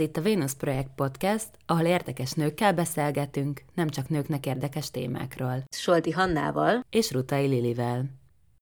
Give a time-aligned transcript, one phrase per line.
[0.00, 5.64] Ez itt a Venus Projekt Podcast, ahol érdekes nőkkel beszélgetünk, nem csak nőknek érdekes témákról.
[5.76, 8.04] Solti Hannával és Rutai Lilivel.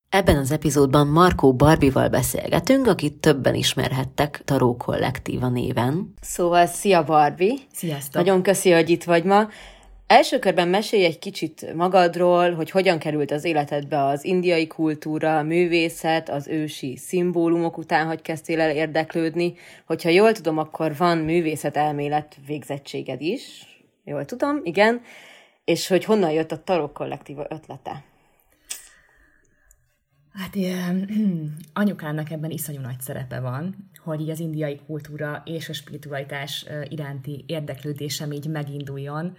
[0.09, 6.15] Ebben az epizódban Markó Barbival beszélgetünk, akit többen ismerhettek Taró Kollektíva néven.
[6.21, 7.59] Szóval, szia Barbi!
[7.73, 8.15] Sziasztok!
[8.15, 9.49] Nagyon köszi, hogy itt vagy ma.
[10.09, 15.43] Első körben mesélj egy kicsit magadról, hogy hogyan került az életedbe az indiai kultúra, a
[15.43, 19.55] művészet, az ősi szimbólumok után, hogy kezdtél el érdeklődni.
[19.87, 23.67] Hogyha jól tudom, akkor van művészet elmélet végzettséged is.
[24.05, 25.01] Jól tudom, igen.
[25.65, 28.05] És hogy honnan jött a Tarok Kollektíva ötlete?
[30.33, 31.11] Hát ilyen,
[31.73, 37.45] anyukámnak ebben iszonyú nagy szerepe van, hogy így az indiai kultúra és a spiritualitás iránti
[37.47, 39.37] érdeklődésem így meginduljon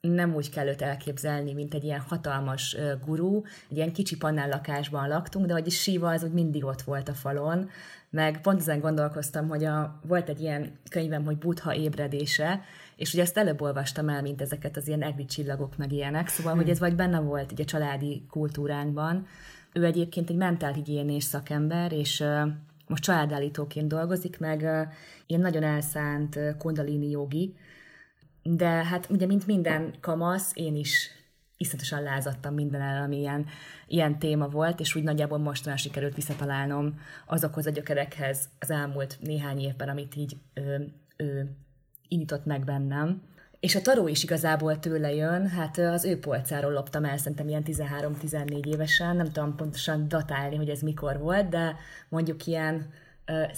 [0.00, 5.08] nem úgy kell őt elképzelni, mint egy ilyen hatalmas gurú, egy ilyen kicsi panel lakásban
[5.08, 7.68] laktunk, de hogy Siva az úgy mindig ott volt a falon,
[8.10, 12.60] meg pont ezen gondolkoztam, hogy a, volt egy ilyen könyvem, hogy Buddha ébredése,
[12.96, 16.54] és ugye ezt előbb olvastam el, mint ezeket az ilyen egri csillagok, meg ilyenek, szóval,
[16.54, 19.26] hogy ez vagy benne volt így a családi kultúránkban.
[19.72, 22.24] Ő egyébként egy mentálhigiénés szakember, és
[22.86, 24.60] most családállítóként dolgozik, meg
[25.26, 27.54] ilyen nagyon elszánt kundalini jogi,
[28.44, 31.10] de hát ugye, mint minden kamasz, én is
[31.56, 33.46] iszonyatosan lázadtam minden el, ami ilyen,
[33.86, 39.60] ilyen téma volt, és úgy nagyjából mostanában sikerült visszatalálnom azokhoz a gyökerekhez az elmúlt néhány
[39.60, 40.76] évben, amit így ö,
[41.16, 41.40] ö,
[42.08, 43.22] indított meg bennem.
[43.60, 47.62] És a taró is igazából tőle jön, hát az ő polcáról loptam el, szerintem ilyen
[47.66, 51.76] 13-14 évesen, nem tudom pontosan datálni, hogy ez mikor volt, de
[52.08, 52.92] mondjuk ilyen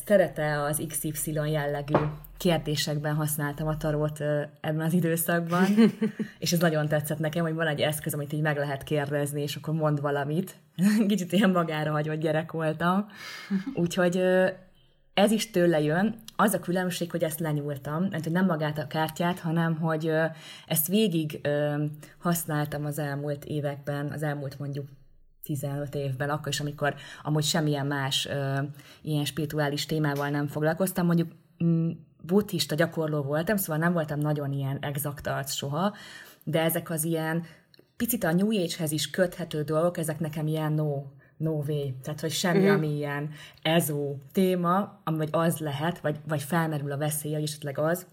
[0.05, 1.95] szerete az XY jellegű
[2.37, 4.21] kérdésekben használtam a tarót
[4.61, 5.67] ebben az időszakban,
[6.39, 9.57] és ez nagyon tetszett nekem, hogy van egy eszköz, amit így meg lehet kérdezni, és
[9.57, 10.57] akkor mond valamit.
[11.09, 13.07] Kicsit ilyen magára hagyott gyerek voltam.
[13.75, 14.23] Úgyhogy
[15.15, 16.15] ez is tőle jön.
[16.37, 20.13] Az a különbség, hogy ezt lenyúltam, mert hogy nem magát a kártyát, hanem hogy
[20.67, 21.41] ezt végig
[22.19, 24.87] használtam az elmúlt években, az elmúlt mondjuk
[25.47, 28.59] 15 évben, akkor is, amikor amúgy semmilyen más ö,
[29.03, 34.79] ilyen spirituális témával nem foglalkoztam, mondjuk m- buddhista gyakorló voltam, szóval nem voltam nagyon ilyen
[34.81, 35.95] exakt arc soha,
[36.45, 37.45] de ezek az ilyen
[37.97, 41.03] picit a New Age-hez is köthető dolgok, ezek nekem ilyen no,
[41.37, 41.93] no way.
[42.03, 42.75] Tehát, hogy semmi, mm-hmm.
[42.75, 43.31] ami ilyen
[43.63, 48.07] ezó téma, ami vagy az lehet, vagy, vagy felmerül a veszély, hogy esetleg az,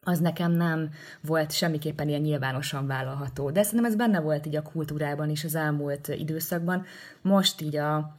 [0.00, 0.90] az nekem nem
[1.20, 3.50] volt semmiképpen ilyen nyilvánosan vállalható.
[3.50, 6.84] De szerintem ez benne volt így a kultúrában is az elmúlt időszakban.
[7.22, 8.16] Most így a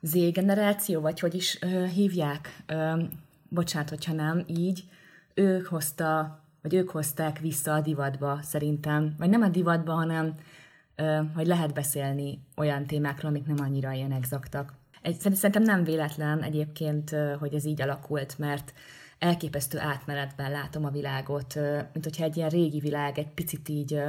[0.00, 3.02] Z generáció, vagy hogy is ö, hívják, ö,
[3.50, 4.84] bocsánat, hogyha nem, így,
[5.34, 10.34] ők hozta, vagy ők hozták vissza a divatba szerintem, vagy nem a divatba, hanem
[11.34, 14.74] hogy lehet beszélni olyan témákról, amik nem annyira ilyen exaktak.
[15.02, 18.72] Egy, szerintem nem véletlen egyébként, hogy ez így alakult, mert
[19.18, 21.54] elképesztő átmenetben látom a világot,
[21.92, 24.02] mint hogyha egy ilyen régi világ egy picit így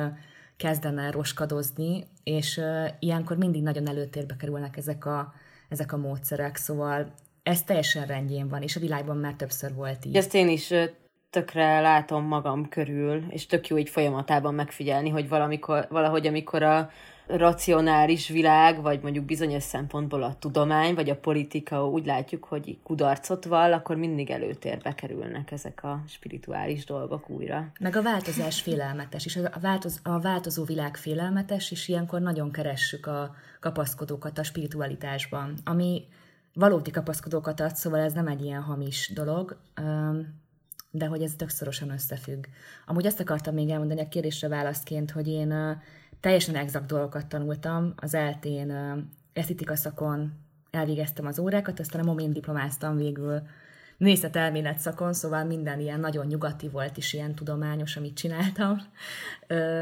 [0.58, 2.62] kezdene roskadozni, és
[3.00, 5.34] ilyenkor mindig nagyon előtérbe kerülnek ezek a,
[5.70, 7.14] ezek a módszerek, szóval
[7.44, 10.16] ez teljesen rendjén van, és a világban már többször volt így.
[10.16, 10.74] Ezt én is
[11.30, 16.90] tökre látom magam körül, és tök jó így folyamatában megfigyelni, hogy valamikor, valahogy amikor a
[17.28, 23.46] racionális világ, vagy mondjuk bizonyos szempontból a tudomány, vagy a politika úgy látjuk, hogy kudarcot
[23.46, 27.72] vall, akkor mindig előtérbe kerülnek ezek a spirituális dolgok újra.
[27.80, 33.06] Meg a változás félelmetes, és a, változ, a változó világ félelmetes, és ilyenkor nagyon keressük
[33.06, 36.04] a kapaszkodókat a spiritualitásban, ami
[36.54, 39.58] valódi kapaszkodókat ad, szóval ez nem egy ilyen hamis dolog,
[40.92, 42.46] de hogy ez tök szorosan összefügg.
[42.86, 45.82] Amúgy azt akartam még elmondani a kérdésre válaszként, hogy én
[46.20, 47.94] teljesen exakt dolgokat tanultam.
[47.96, 48.72] Az eltén
[49.34, 50.34] esztetika szakon
[50.72, 53.42] elvégeztem az órákat, aztán a momén diplomáztam végül
[53.98, 58.78] művészetelmélet szakon, szóval minden ilyen nagyon nyugati volt is, ilyen tudományos, amit csináltam.
[59.48, 59.82] Ö,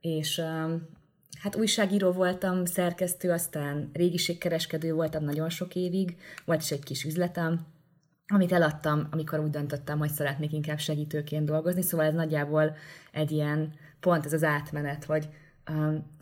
[0.00, 0.42] és
[1.38, 7.66] hát újságíró voltam, szerkesztő, aztán régiségkereskedő voltam nagyon sok évig, volt is egy kis üzletem,
[8.26, 12.76] amit eladtam, amikor úgy döntöttem, hogy szeretnék inkább segítőként dolgozni, szóval ez nagyjából
[13.12, 15.28] egy ilyen pont ez az átmenet, hogy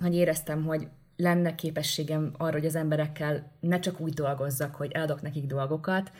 [0.00, 5.22] hogy éreztem, hogy lenne képességem arra, hogy az emberekkel ne csak úgy dolgozzak, hogy eladok
[5.22, 6.12] nekik dolgokat,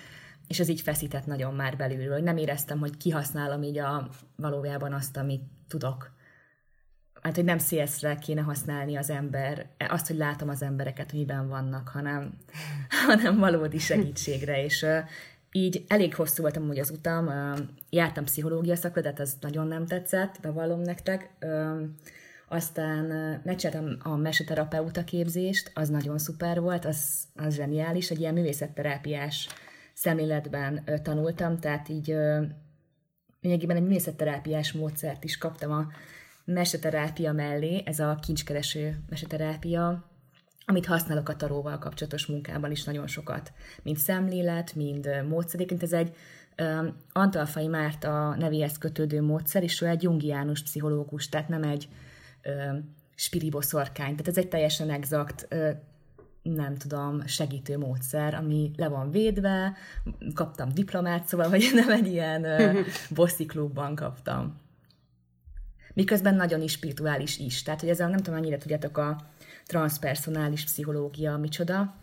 [0.47, 4.93] és ez így feszített nagyon már belülről, hogy nem éreztem, hogy kihasználom így a valójában
[4.93, 6.17] azt, amit tudok.
[7.23, 11.49] Hát, hogy nem szélszre kéne használni az ember, azt, hogy látom az embereket, hogy miben
[11.49, 12.33] vannak, hanem,
[13.07, 14.87] hanem valódi segítségre, és
[15.53, 17.31] így elég hosszú voltam úgy az utam,
[17.91, 21.31] jártam pszichológia szakra, de ez nagyon nem tetszett, bevallom nektek,
[22.49, 23.05] aztán
[23.45, 29.49] megcsináltam a meseterapeuta képzést, az nagyon szuper volt, az, az zseniális, egy ilyen művészetterápiás
[29.95, 32.15] szemléletben tanultam, tehát így
[33.41, 35.87] lényegében egy művészetterápiás módszert is kaptam a
[36.53, 40.05] meseterápia mellé, ez a kincskereső meseterápia,
[40.67, 43.53] amit használok a taróval kapcsolatos munkában is nagyon sokat,
[43.83, 45.83] mint szemlélet, mind módszeréként.
[45.83, 46.17] Ez egy
[46.63, 51.89] um, Antalfai Márta nevéhez kötődő módszer, és ő egy jungiánus pszichológus, tehát nem egy
[52.45, 54.11] um, spiriboszorkány.
[54.11, 55.49] Tehát ez egy teljesen exakt,
[56.43, 59.77] nem tudom, segítő módszer, ami le van védve,
[60.35, 64.67] kaptam diplomát, szóval, hogy nem egy ilyen uh, bosszi klubban kaptam.
[65.99, 67.63] Miközben nagyon is spirituális is.
[67.63, 69.17] Tehát, hogy ezzel nem tudom, mennyire tudjátok a
[69.67, 71.95] transpersonális pszichológia micsoda.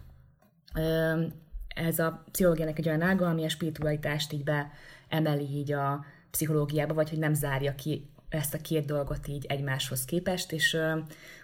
[1.68, 7.10] Ez a pszichológiának egy olyan ága, ami a spiritualitást így beemeli így a pszichológiába, vagy
[7.10, 10.78] hogy nem zárja ki ezt a két dolgot így egymáshoz képest, és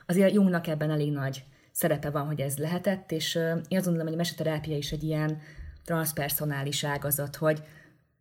[0.05, 4.13] azért Jungnak ebben elég nagy szerepe van, hogy ez lehetett, és én azt gondolom, hogy
[4.13, 5.41] a meseterápia is egy ilyen
[5.85, 7.63] transpersonális ágazat, hogy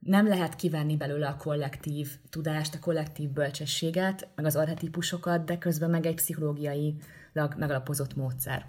[0.00, 5.91] nem lehet kivenni belőle a kollektív tudást, a kollektív bölcsességet, meg az archetípusokat, de közben
[5.91, 8.67] meg egy pszichológiailag megalapozott módszer.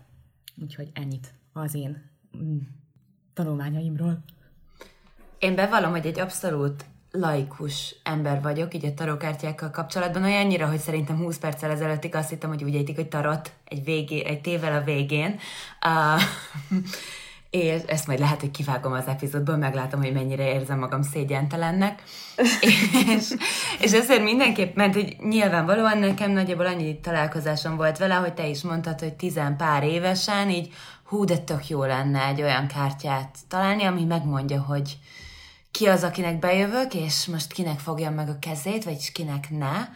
[0.61, 2.57] Úgyhogy ennyit az én mm,
[3.33, 4.23] tanulmányaimról.
[5.39, 11.17] Én bevallom, hogy egy abszolút laikus ember vagyok, így a tarókártyákkal kapcsolatban, olyannyira, hogy szerintem
[11.17, 14.83] 20 perccel ezelőttig azt hittem, hogy úgy ejtik, hogy tarot egy, végé, egy tével a
[14.83, 15.39] végén.
[15.85, 16.21] Uh,
[17.51, 22.03] és ezt majd lehet, hogy kivágom az epizódból, meglátom, hogy mennyire érzem magam szégyentelennek.
[23.17, 23.33] és,
[23.79, 28.61] és ezért mindenképp, mert hogy nyilvánvalóan nekem nagyjából annyi találkozásom volt vele, hogy te is
[28.61, 33.83] mondtad, hogy tizen pár évesen így hú, de tök jó lenne egy olyan kártyát találni,
[33.83, 34.97] ami megmondja, hogy
[35.71, 39.87] ki az, akinek bejövök, és most kinek fogjam meg a kezét, vagy kinek ne.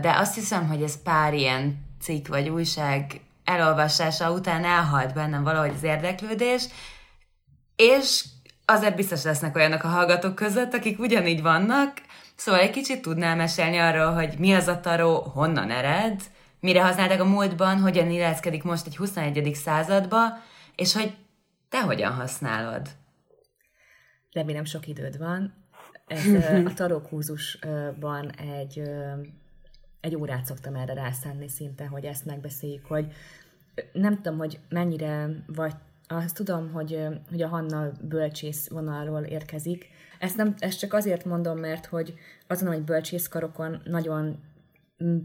[0.00, 5.72] De azt hiszem, hogy ez pár ilyen cikk vagy újság elolvasása után elhalt bennem valahogy
[5.74, 6.64] az érdeklődés,
[7.76, 8.24] és
[8.64, 11.92] azért biztos lesznek olyanok a hallgatók között, akik ugyanígy vannak,
[12.36, 16.20] szóval egy kicsit tudnál mesélni arról, hogy mi az a taró, honnan ered,
[16.60, 19.54] mire használták a múltban, hogyan illeszkedik most egy 21.
[19.54, 20.18] századba,
[20.74, 21.16] és hogy
[21.68, 22.88] te hogyan használod.
[24.32, 25.64] Remélem sok időd van.
[26.06, 26.26] Ez
[26.64, 28.82] a tarókúzusban egy
[30.00, 33.12] egy órát szoktam erre rászánni szinte, hogy ezt megbeszéljük, hogy
[33.92, 35.72] nem tudom, hogy mennyire vagy
[36.08, 39.88] azt tudom, hogy, hogy a Hanna bölcsész vonalról érkezik.
[40.18, 42.14] Ezt, nem, ezt csak azért mondom, mert hogy
[42.46, 44.38] azon, hogy bölcsészkarokon nagyon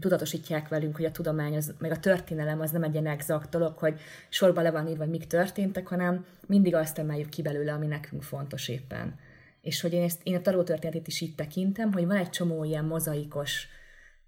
[0.00, 3.78] tudatosítják velünk, hogy a tudomány, az, meg a történelem az nem egy ilyen exakt dolog,
[3.78, 7.86] hogy sorba le van írva, hogy mik történtek, hanem mindig azt emeljük ki belőle, ami
[7.86, 9.18] nekünk fontos éppen.
[9.60, 12.64] És hogy én, ezt, én a taró történetét is itt tekintem, hogy van egy csomó
[12.64, 13.68] ilyen mozaikos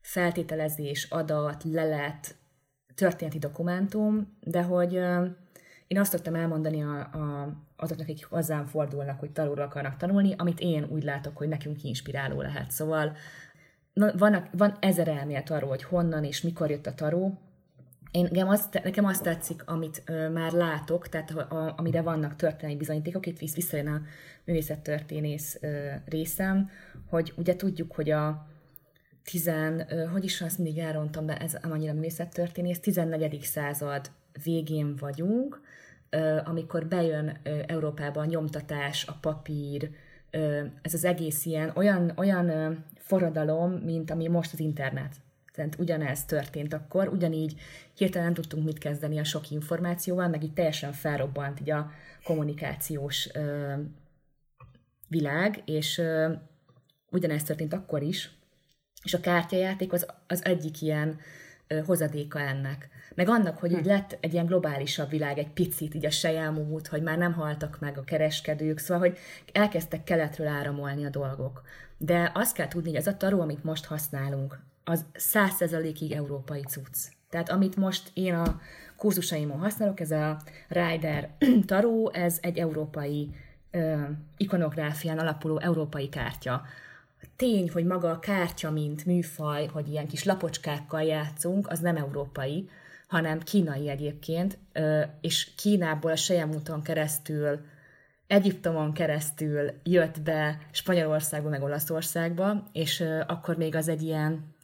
[0.04, 2.34] feltételezés, adat, lelet,
[2.94, 4.92] történeti dokumentum, de hogy
[5.86, 10.60] én azt tudtam elmondani a, a, azoknak, akik hozzám fordulnak, hogy taróra akarnak tanulni, amit
[10.60, 12.70] én úgy látok, hogy nekünk inspiráló lehet.
[12.70, 13.16] Szóval
[14.16, 17.38] vannak, van ezer elmélet arról, hogy honnan és mikor jött a taró.
[18.10, 22.36] Én, nekem, azt, nekem azt tetszik, amit ö, már látok, tehát a, a, amire vannak
[22.36, 24.02] történelmi bizonyítékok, itt visszajön a
[24.44, 26.70] művészettörténész ö, részem,
[27.08, 28.46] hogy ugye tudjuk, hogy a,
[29.24, 33.42] tizen, hogy is azt mindig elrontam be, ez nem annyira művészettörténész, 14.
[33.42, 34.10] század
[34.44, 35.60] végén vagyunk,
[36.44, 39.90] amikor bejön Európába a nyomtatás, a papír,
[40.82, 45.14] ez az egész ilyen olyan, olyan forradalom, mint ami most az internet.
[45.52, 47.60] Tehát ugyanez történt akkor, ugyanígy
[47.94, 51.90] hirtelen nem tudtunk mit kezdeni a sok információval, meg így teljesen felrobbant így a
[52.24, 53.28] kommunikációs
[55.08, 56.02] világ, és
[57.10, 58.30] ugyanezt történt akkor is,
[59.04, 61.18] és a kártyajáték az, az egyik ilyen
[61.66, 62.88] ö, hozadéka ennek.
[63.14, 63.88] Meg annak, hogy így hm.
[63.88, 67.98] lett egy ilyen globálisabb világ, egy picit, így a sejjelmúlt, hogy már nem haltak meg
[67.98, 69.18] a kereskedők, szóval, hogy
[69.52, 71.62] elkezdtek keletről áramolni a dolgok.
[71.98, 76.98] De azt kell tudni, hogy ez a taró, amit most használunk, az százszerzalékig európai cucc.
[77.30, 78.60] Tehát amit most én a
[78.96, 81.30] kurzusaimon használok, ez a Rider
[81.66, 83.30] taró, ez egy európai
[83.70, 84.02] ö,
[84.36, 86.62] ikonográfián alapuló európai kártya
[87.36, 92.68] tény, hogy maga a kártya, mint műfaj, hogy ilyen kis lapocskákkal játszunk, az nem európai,
[93.08, 94.58] hanem kínai egyébként,
[95.20, 97.60] és Kínából a Sejemúton keresztül,
[98.26, 104.54] Egyiptomon keresztül jött be Spanyolországba, meg Olaszországba, és akkor még az egy ilyen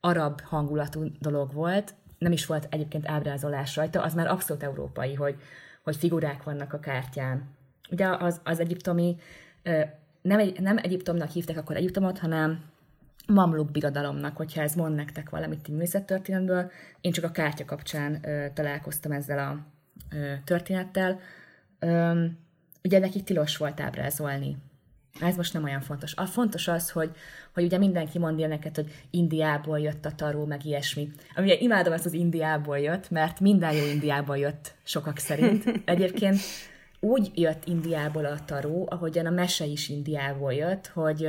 [0.00, 5.36] arab hangulatú dolog volt, nem is volt egyébként ábrázolás rajta, az már abszolút európai, hogy,
[5.82, 7.56] hogy figurák vannak a kártyán.
[7.90, 9.16] Ugye az, az egyiptomi
[10.28, 12.62] nem, egy, nem Egyiptomnak hívták akkor Egyiptomot, hanem
[13.26, 16.70] Mamluk birodalomnak, hogyha ez mond nektek valamit művészettörténetből.
[17.00, 19.58] Én csak a kártya kapcsán ö, találkoztam ezzel a
[20.16, 21.20] ö, történettel.
[21.78, 22.24] Ö,
[22.84, 24.56] ugye nekik tilos volt ábrázolni.
[25.20, 26.14] Ez most nem olyan fontos.
[26.14, 27.10] A fontos az, hogy,
[27.54, 31.10] hogy ugye mindenki mondja neked, hogy Indiából jött a taró, meg ilyesmi.
[31.34, 35.82] Ami imádom ezt az Indiából jött, mert minden jó Indiából jött sokak szerint.
[35.84, 36.38] Egyébként
[37.00, 41.28] úgy jött Indiából a taró, ahogyan a mese is Indiából jött, hogy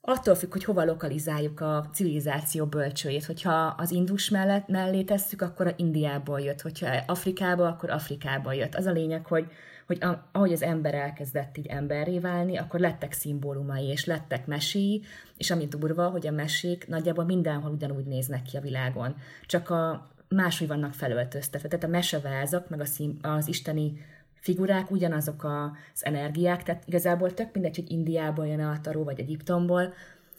[0.00, 3.24] attól függ, hogy hova lokalizáljuk a civilizáció bölcsőjét.
[3.24, 6.60] Hogyha az Indus mellett, mellé tesszük, akkor a Indiából jött.
[6.60, 8.74] Hogyha Afrikába, akkor Afrikából jött.
[8.74, 9.46] Az a lényeg, hogy,
[9.86, 9.98] hogy
[10.32, 15.02] ahogy az ember elkezdett így emberré válni, akkor lettek szimbólumai, és lettek meséi,
[15.36, 19.16] és ami durva, hogy a mesék nagyjából mindenhol ugyanúgy néznek ki a világon.
[19.46, 21.68] Csak a máshogy vannak felöltöztetve.
[21.68, 24.00] Tehát a mesevázak, meg a szín, az isteni
[24.34, 29.92] figurák ugyanazok az energiák, tehát igazából tök mindegy, hogy Indiából jön a taró, vagy Egyiptomból,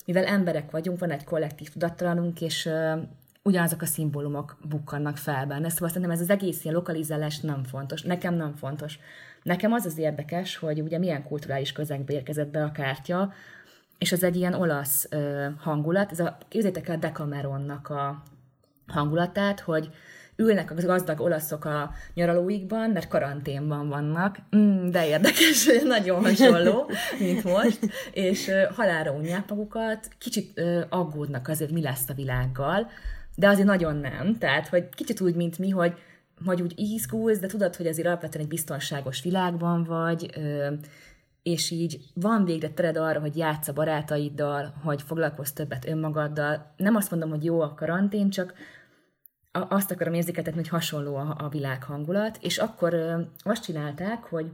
[0.05, 3.01] mivel emberek vagyunk, van egy kollektív tudattalanunk, és uh,
[3.43, 5.69] ugyanazok a szimbólumok bukkannak fel benne.
[5.69, 8.01] Szóval szerintem ez az egész ilyen lokalizálás nem fontos.
[8.01, 8.99] Nekem nem fontos.
[9.43, 13.33] Nekem az az érdekes, hogy ugye milyen kulturális közegbe érkezett be a kártya,
[13.97, 18.23] és az egy ilyen olasz uh, hangulat, ez a, képzeljétek el Decameronnak a
[18.91, 19.89] hangulatát, hogy
[20.35, 27.43] ülnek a gazdag olaszok a nyaralóikban, mert karanténban vannak, mm, de érdekes, nagyon hasonló, mint
[27.43, 27.79] most,
[28.13, 32.89] és halára unják magukat, kicsit aggódnak azért, mi lesz a világgal,
[33.35, 35.93] de azért nagyon nem, tehát, hogy kicsit úgy, mint mi, hogy
[36.45, 40.29] hogy úgy izgulsz, de tudod, hogy azért alapvetően egy biztonságos világban vagy,
[41.43, 46.73] és így van végre tered arra, hogy játsz a barátaiddal, hogy foglalkozz többet önmagaddal.
[46.77, 48.53] Nem azt mondom, hogy jó a karantén, csak
[49.51, 52.95] azt akarom érzékeltetni, hogy hasonló a, a világ hangulat, és akkor
[53.43, 54.51] azt csinálták, hogy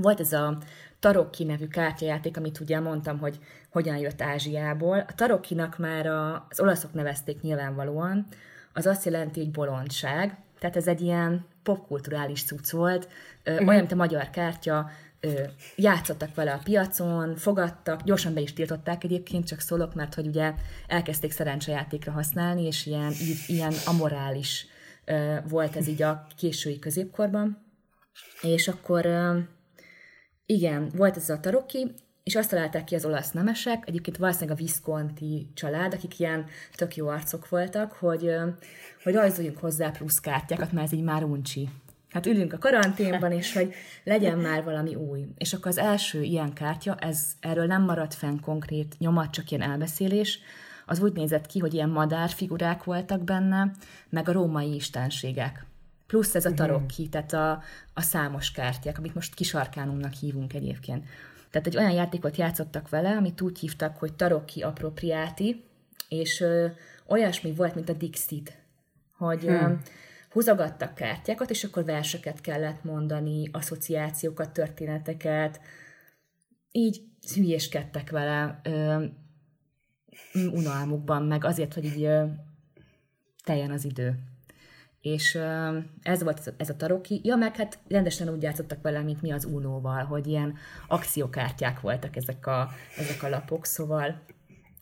[0.00, 0.58] volt ez a
[0.98, 3.38] Tarokki nevű kártyajáték, amit ugye mondtam, hogy
[3.70, 4.98] hogyan jött Ázsiából.
[4.98, 8.26] A Tarokkinak már a, az olaszok nevezték nyilvánvalóan,
[8.72, 13.08] az azt jelenti, hogy bolondság, tehát ez egy ilyen popkulturális cucc volt,
[13.42, 14.90] ö, olyan, mint a magyar kártya,
[15.76, 20.54] játszottak vele a piacon, fogadtak, gyorsan be is tiltották egyébként, csak szólok, mert hogy ugye
[20.86, 23.12] elkezdték szerencsejátékra használni, és ilyen,
[23.46, 24.66] ilyen amorális
[25.48, 27.70] volt ez így a késői középkorban.
[28.40, 29.06] És akkor
[30.46, 34.60] igen, volt ez a taroki, és azt találták ki az olasz nemesek, egyébként valószínűleg a
[34.60, 38.34] Visconti család, akik ilyen tök jó arcok voltak, hogy,
[39.02, 41.68] hogy rajzoljunk hozzá plusz kártyákat, mert ez így már uncsi
[42.12, 45.26] hát ülünk a karanténban, és hogy legyen már valami új.
[45.38, 49.70] És akkor az első ilyen kártya, ez erről nem maradt fenn konkrét nyomat, csak ilyen
[49.70, 50.38] elbeszélés,
[50.86, 53.70] az úgy nézett ki, hogy ilyen madárfigurák voltak benne,
[54.08, 55.64] meg a római istenségek.
[56.06, 56.58] Plusz ez a mhm.
[56.58, 57.62] tarokki, tehát a,
[57.94, 61.04] a számos kártyák, amit most kisarkánumnak hívunk egyébként.
[61.50, 65.64] Tehát egy olyan játékot játszottak vele, amit úgy hívtak, hogy tarokki appropriáti,
[66.08, 66.66] és ö,
[67.06, 68.56] olyasmi volt, mint a Dixit,
[69.16, 69.80] hogy hmm.
[70.32, 75.60] Húzogattak kártyákat, és akkor verseket kellett mondani, asszociációkat, történeteket,
[76.72, 77.02] így
[77.34, 79.04] hülyéskedtek vele ö,
[80.52, 82.24] unalmukban, meg azért, hogy így ö,
[83.44, 84.18] teljen az idő.
[85.00, 87.20] És ö, ez volt ez a taroki.
[87.24, 90.56] Ja, meg hát rendesen úgy játszottak vele, mint mi az Unóval, hogy ilyen
[90.88, 94.22] akciókártyák voltak ezek a, ezek a lapok, szóval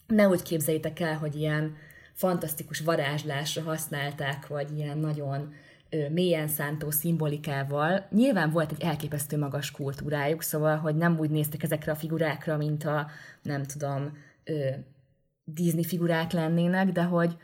[0.06, 1.76] ne úgy képzeljétek el, hogy ilyen
[2.12, 5.52] fantasztikus varázslásra használták, vagy ilyen nagyon
[6.10, 8.06] mélyen szántó szimbolikával.
[8.10, 12.84] Nyilván volt egy elképesztő magas kultúrájuk, szóval, hogy nem úgy néztek ezekre a figurákra, mint
[12.84, 13.06] a,
[13.42, 14.16] nem tudom,
[15.44, 17.36] Disney figurák lennének, de hogy,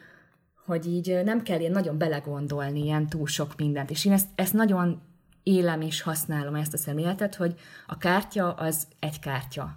[0.67, 3.91] hogy így nem kell ilyen nagyon belegondolni ilyen túl sok mindent.
[3.91, 5.03] És én ezt, ezt nagyon
[5.43, 7.55] élem és használom ezt a szemléletet, hogy
[7.87, 9.77] a kártya az egy kártya.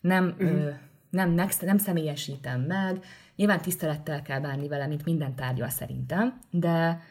[0.00, 0.50] Nem, uh-huh.
[0.50, 0.70] ö,
[1.10, 3.04] nem, nem, személyesítem meg,
[3.40, 7.02] Nyilván tisztelettel kell bánni vele, mint minden tárgyal szerintem, de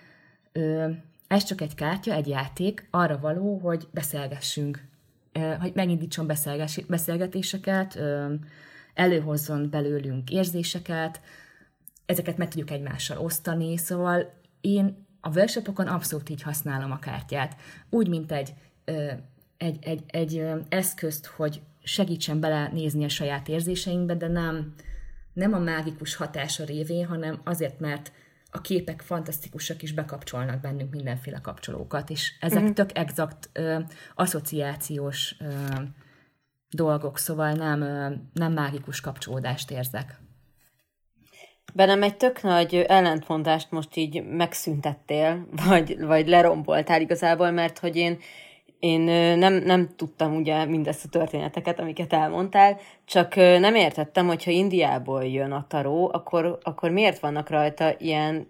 [0.51, 0.89] ö,
[1.27, 4.85] ez csak egy kártya, egy játék, arra való, hogy beszélgessünk,
[5.31, 6.27] ö, hogy megindítson
[6.87, 8.33] beszélgetéseket, ö,
[8.93, 11.21] előhozzon belőlünk érzéseket,
[12.05, 17.55] ezeket meg tudjuk egymással osztani, szóval én a workshopokon abszolút így használom a kártyát.
[17.89, 18.53] Úgy, mint egy,
[18.85, 19.11] ö,
[19.57, 24.73] egy, egy, egy eszközt, hogy segítsen belenézni a saját érzéseinkbe, de nem,
[25.33, 28.11] nem a mágikus hatása révén, hanem azért, mert
[28.51, 32.73] a képek fantasztikusak is bekapcsolnak bennünk mindenféle kapcsolókat, és ezek uh-huh.
[32.73, 33.79] tök exakt ö,
[34.15, 35.45] asszociációs ö,
[36.69, 40.19] dolgok, szóval nem, ö, nem mágikus kapcsolódást érzek.
[41.73, 48.17] Bennem egy tök nagy ellentmondást most így megszüntettél, vagy, vagy leromboltál igazából, mert hogy én
[48.79, 49.01] én
[49.37, 55.51] nem, nem tudtam ugye mindezt a történeteket, amiket elmondtál, csak nem értettem, hogyha Indiából jön
[55.51, 58.47] a taró, akkor, akkor miért vannak rajta ilyen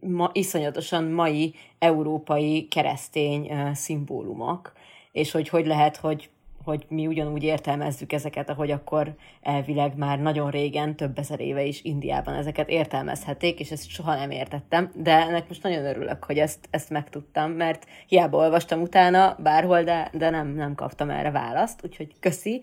[0.00, 4.72] ma, iszonyatosan mai európai keresztény uh, szimbólumok,
[5.12, 6.30] és hogy hogy lehet, hogy
[6.64, 11.82] hogy mi ugyanúgy értelmezzük ezeket, ahogy akkor elvileg már nagyon régen, több ezer éve is
[11.82, 16.68] Indiában ezeket értelmezhették, és ezt soha nem értettem, de ennek most nagyon örülök, hogy ezt,
[16.70, 22.14] ezt megtudtam, mert hiába olvastam utána bárhol, de, de nem, nem kaptam erre választ, úgyhogy
[22.20, 22.62] köszi.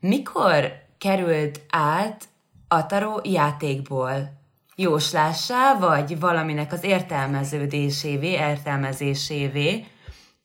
[0.00, 2.24] Mikor került át
[2.68, 4.32] a taró játékból
[4.76, 9.84] jóslássá, vagy valaminek az értelmeződésévé, értelmezésévé,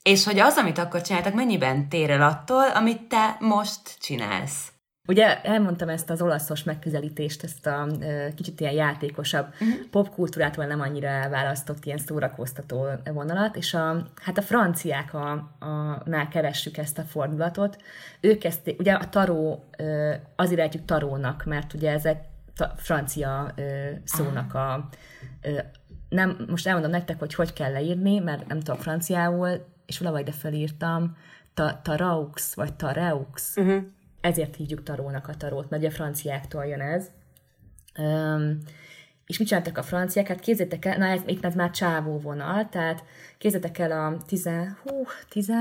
[0.04, 4.72] és hogy az, amit akkor csináltak, mennyiben tér el attól, amit te most csinálsz?
[5.08, 9.90] Ugye elmondtam ezt az olaszos megközelítést, ezt a e, kicsit ilyen játékosabb uh-huh.
[9.92, 16.28] popkultúrától nem annyira elválasztott ilyen szórakoztató vonalat, és a, hát a franciák a, a, nál
[16.28, 17.78] keressük ezt a fordulatot.
[18.20, 22.20] Ők ezt, ugye a taró, e, azért ejtjük tarónak, mert ugye ez egy
[22.56, 23.62] ta, francia e,
[24.04, 24.90] szónak a,
[26.10, 30.32] nem, most elmondom nektek, hogy hogy kell leírni, mert nem tudom franciául, és valahogy de
[30.32, 31.18] felírtam,
[31.54, 33.56] ta, taraux, vagy tareux.
[33.56, 33.84] Uh-huh.
[34.22, 37.08] Ezért hívjuk tarónak a tarót, mert ugye a franciáktól jön ez.
[37.98, 38.58] Um,
[39.26, 40.28] és mit csináltak a franciák?
[40.28, 43.04] Hát képzeljétek el, na ez, itt ez már csávó vonal, tehát
[43.38, 44.50] képzeljétek el a 10,
[44.84, 45.52] hú, 10,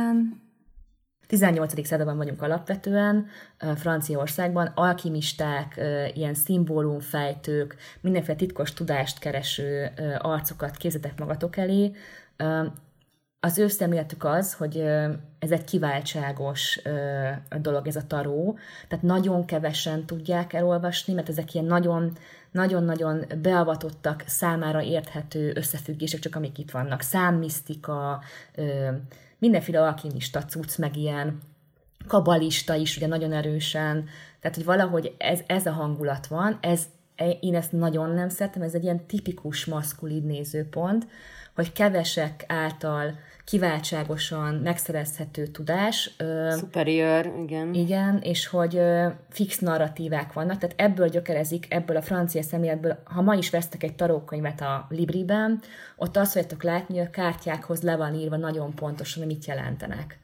[1.26, 1.86] 18.
[1.86, 3.26] században vagyunk alapvetően
[3.76, 5.80] Franciaországban, alkimisták,
[6.14, 11.92] ilyen szimbólumfejtők, mindenféle titkos tudást kereső arcokat képzetek magatok elé,
[13.40, 14.76] az ő szemléletük az, hogy
[15.38, 16.80] ez egy kiváltságos
[17.60, 22.16] dolog ez a taró, tehát nagyon kevesen tudják elolvasni, mert ezek ilyen nagyon
[22.50, 27.00] nagyon-nagyon beavatottak, számára érthető összefüggések, csak amik itt vannak.
[27.00, 28.22] Számmisztika,
[29.38, 31.38] mindenféle alkimista cucc, meg ilyen
[32.06, 34.04] kabalista is ugye nagyon erősen,
[34.40, 36.82] tehát hogy valahogy ez, ez a hangulat van, ez,
[37.40, 41.06] én ezt nagyon nem szeretem, ez egy ilyen tipikus maszkulin nézőpont,
[41.58, 46.10] hogy kevesek által kiváltságosan megszerezhető tudás.
[46.58, 47.74] Superior, igen.
[47.74, 48.80] Igen, és hogy
[49.30, 53.94] fix narratívák vannak, tehát ebből gyökerezik, ebből a francia szemléletből, ha ma is vesztek egy
[53.94, 55.60] tarókönyvet a Libriben,
[55.96, 60.18] ott azt fogjátok látni, hogy a kártyákhoz le van írva nagyon pontosan, hogy mit jelentenek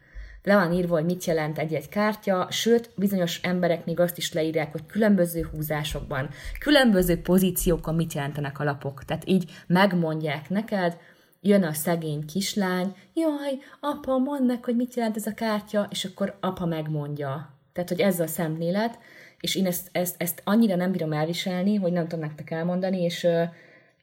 [0.45, 4.71] le van írva, hogy mit jelent egy-egy kártya, sőt, bizonyos emberek még azt is leírják,
[4.71, 9.03] hogy különböző húzásokban, különböző pozíciókon mit jelentenek a lapok.
[9.03, 10.97] Tehát így megmondják neked,
[11.45, 16.05] jön a szegény kislány, jaj, apa, mondd meg, hogy mit jelent ez a kártya, és
[16.05, 17.53] akkor apa megmondja.
[17.73, 18.99] Tehát, hogy ez a szemlélet,
[19.39, 23.23] és én ezt, ezt, ezt annyira nem bírom elviselni, hogy nem tudom nektek elmondani, és
[23.23, 23.41] uh,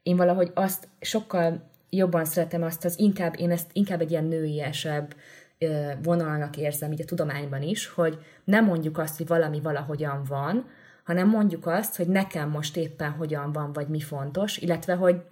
[0.02, 5.14] én valahogy azt sokkal jobban szeretem azt, az inkább, én ezt inkább egy ilyen nőiesebb
[5.60, 10.66] uh, vonalnak érzem így a tudományban is, hogy nem mondjuk azt, hogy valami valahogyan van,
[11.04, 15.22] hanem mondjuk azt, hogy nekem most éppen hogyan van, vagy mi fontos, illetve hogy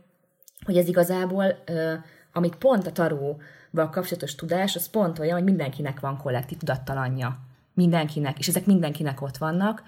[0.70, 1.44] hogy ez igazából,
[2.32, 7.38] amit pont a taróval kapcsolatos tudás, az pont olyan, hogy mindenkinek van kollektív tudattalanja.
[7.74, 9.82] Mindenkinek, és ezek mindenkinek ott vannak.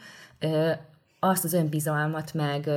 [1.20, 2.70] Azt az önbizalmat, meg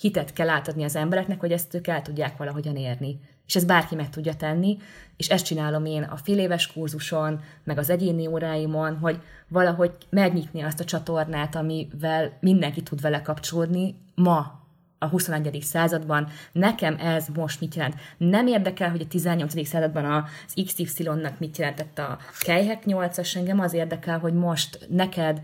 [0.00, 3.20] hitet kell átadni az embereknek, hogy ezt ők el tudják valahogyan érni.
[3.46, 4.78] És ez bárki meg tudja tenni,
[5.16, 10.62] és ezt csinálom én a fél éves kurzuson, meg az egyéni óráimon, hogy valahogy megnyitni
[10.62, 14.62] azt a csatornát, amivel mindenki tud vele kapcsolódni ma,
[15.04, 15.58] a 21.
[15.62, 17.94] században, nekem ez most mit jelent.
[18.16, 19.66] Nem érdekel, hogy a 18.
[19.66, 25.40] században az XY-nak mit jelentett a Kejhek 8-as, engem az érdekel, hogy most neked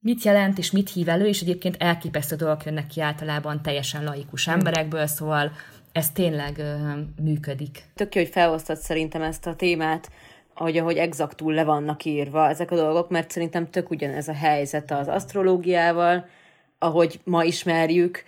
[0.00, 4.44] mit jelent és mit hív elő, és egyébként elképesztő dolgok jönnek ki általában teljesen laikus
[4.44, 4.54] hmm.
[4.54, 5.52] emberekből, szóval
[5.92, 7.82] ez tényleg uh, működik.
[7.94, 10.10] Tök jó, hogy felosztad szerintem ezt a témát,
[10.54, 14.90] ahogy, ahogy exaktul le vannak írva ezek a dolgok, mert szerintem tök ugyanez a helyzet
[14.90, 16.26] az asztrológiával,
[16.78, 18.24] ahogy ma ismerjük,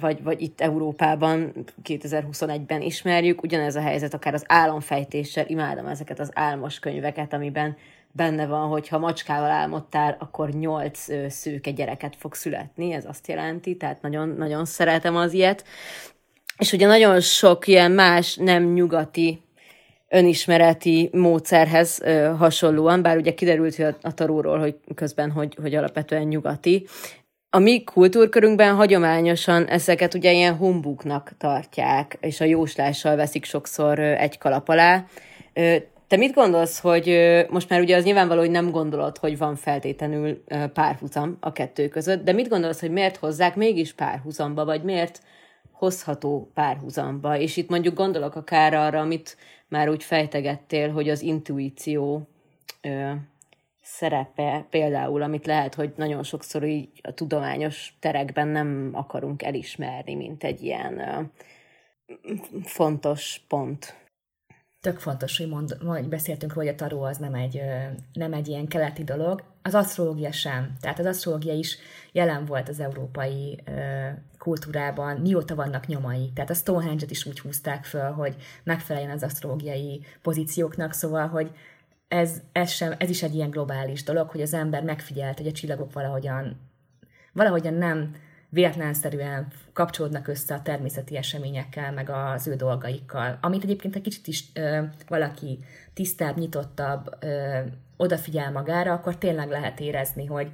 [0.00, 1.52] vagy, vagy itt Európában
[1.84, 3.42] 2021-ben ismerjük.
[3.42, 7.76] Ugyanez a helyzet akár az álomfejtéssel, imádom ezeket az álmos könyveket, amiben
[8.12, 13.76] benne van, hogy ha macskával álmodtál, akkor nyolc szőke gyereket fog születni, ez azt jelenti,
[13.76, 15.64] tehát nagyon, nagyon szeretem az ilyet.
[16.58, 19.42] És ugye nagyon sok ilyen más nem nyugati
[20.08, 25.74] önismereti módszerhez ö, hasonlóan, bár ugye kiderült hogy a, a taróról, hogy közben, hogy, hogy
[25.74, 26.86] alapvetően nyugati,
[27.50, 34.38] a mi kultúrkörünkben hagyományosan ezeket ugye ilyen humbuknak tartják, és a jóslással veszik sokszor egy
[34.38, 35.04] kalap alá.
[36.08, 37.18] Te mit gondolsz, hogy
[37.50, 42.24] most már ugye az nyilvánvaló, hogy nem gondolod, hogy van feltétlenül párhuzam a kettő között,
[42.24, 45.22] de mit gondolsz, hogy miért hozzák mégis párhuzamba, vagy miért
[45.72, 47.38] hozható párhuzamba?
[47.38, 49.36] És itt mondjuk gondolok akár arra, amit
[49.68, 52.28] már úgy fejtegettél, hogy az intuíció
[53.90, 60.44] szerepe például, amit lehet, hogy nagyon sokszor így a tudományos terekben nem akarunk elismerni, mint
[60.44, 61.30] egy ilyen
[62.62, 63.96] fontos pont.
[64.80, 67.60] Tök fontos, hogy, mond, hogy beszéltünk róla, hogy a taró az nem egy,
[68.12, 69.42] nem egy ilyen keleti dolog.
[69.62, 70.76] Az asztrológia sem.
[70.80, 71.78] Tehát az asztrológia is
[72.12, 73.62] jelen volt az európai
[74.38, 76.30] kultúrában, mióta vannak nyomai.
[76.34, 81.50] Tehát a Stonehenge-et is úgy húzták föl, hogy megfeleljen az asztrológiai pozícióknak, szóval, hogy
[82.08, 85.52] ez, ez, sem, ez is egy ilyen globális dolog, hogy az ember megfigyelt, hogy a
[85.52, 86.60] csillagok valahogyan,
[87.32, 88.14] valahogyan nem
[88.48, 93.38] véletlenszerűen kapcsolódnak össze a természeti eseményekkel, meg az ő dolgaikkal.
[93.40, 95.58] Amit egyébként egy kicsit is ö, valaki
[95.94, 97.58] tisztább, nyitottabb, ö,
[97.96, 100.50] odafigyel magára, akkor tényleg lehet érezni, hogy,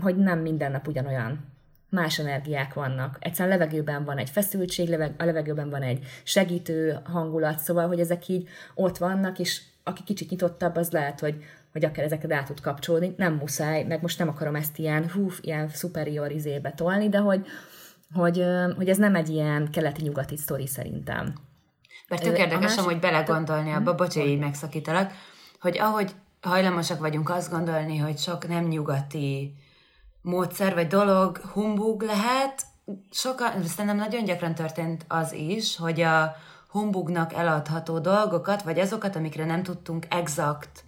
[0.00, 1.44] hogy nem minden nap ugyanolyan
[1.88, 3.16] más energiák vannak.
[3.20, 8.48] Egyszerűen levegőben van egy feszültség, a levegőben van egy segítő hangulat, szóval, hogy ezek így
[8.74, 13.14] ott vannak, és aki kicsit nyitottabb, az lehet, hogy, hogy akár ezeket át tud kapcsolni.
[13.16, 17.46] Nem muszáj, meg most nem akarom ezt ilyen, hú, ilyen superior izébe tolni, de hogy,
[18.14, 18.44] hogy,
[18.76, 21.34] hogy ez nem egy ilyen keleti-nyugati sztori szerintem.
[22.08, 23.96] Mert tök érdekes, hogy belegondolni abba, hm?
[23.96, 25.12] bocsánat, így megszakítalak,
[25.60, 29.54] hogy ahogy hajlamosak vagyunk azt gondolni, hogy sok nem nyugati
[30.22, 32.62] módszer vagy dolog humbug lehet,
[33.10, 36.36] sokan, szerintem nagyon gyakran történt az is, hogy a
[36.72, 40.84] humbugnak eladható dolgokat, vagy azokat, amikre nem tudtunk exakt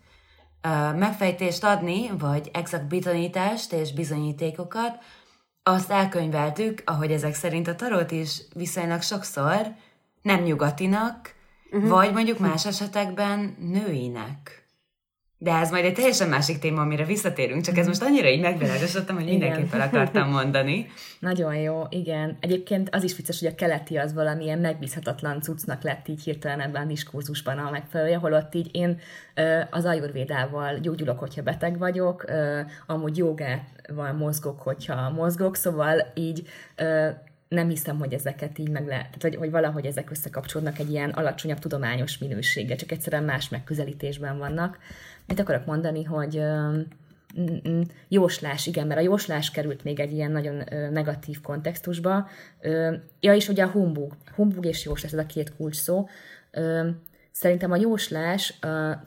[0.64, 4.98] uh, megfejtést adni, vagy exakt bizonyítást és bizonyítékokat,
[5.62, 9.74] azt elkönyveltük, ahogy ezek szerint a tarot is viszonylag sokszor
[10.22, 11.34] nem nyugatinak,
[11.70, 11.88] uh-huh.
[11.88, 14.63] vagy mondjuk más esetekben nőinek.
[15.44, 19.16] De ez majd egy teljesen másik téma, amire visszatérünk, csak ez most annyira így megvilágosodtam,
[19.16, 20.86] hogy mindenképpen akartam mondani.
[21.18, 22.36] Nagyon jó, igen.
[22.40, 26.82] Egyébként az is vicces, hogy a keleti az valamilyen megbízhatatlan cuccnak lett így hirtelen ebben
[26.82, 29.00] a diskurzusban a megfelelője, holott így én
[29.70, 32.24] az ajurvédával gyógyulok, hogyha beteg vagyok,
[32.86, 36.46] amúgy jogával mozgok, hogyha mozgok, szóval így
[37.54, 41.58] nem hiszem, hogy ezeket így meg lehet, hogy, hogy valahogy ezek összekapcsolódnak egy ilyen alacsonyabb
[41.58, 44.78] tudományos minőséggel, csak egyszerűen más megközelítésben vannak.
[45.26, 46.42] Mit akarok mondani, hogy
[48.08, 50.62] jóslás, igen, mert a jóslás került még egy ilyen nagyon
[50.92, 52.28] negatív kontextusba.
[53.20, 56.08] Ja, és ugye a humbug, humbug és jóslás, ez a két kulcs szó.
[57.30, 58.58] Szerintem a jóslás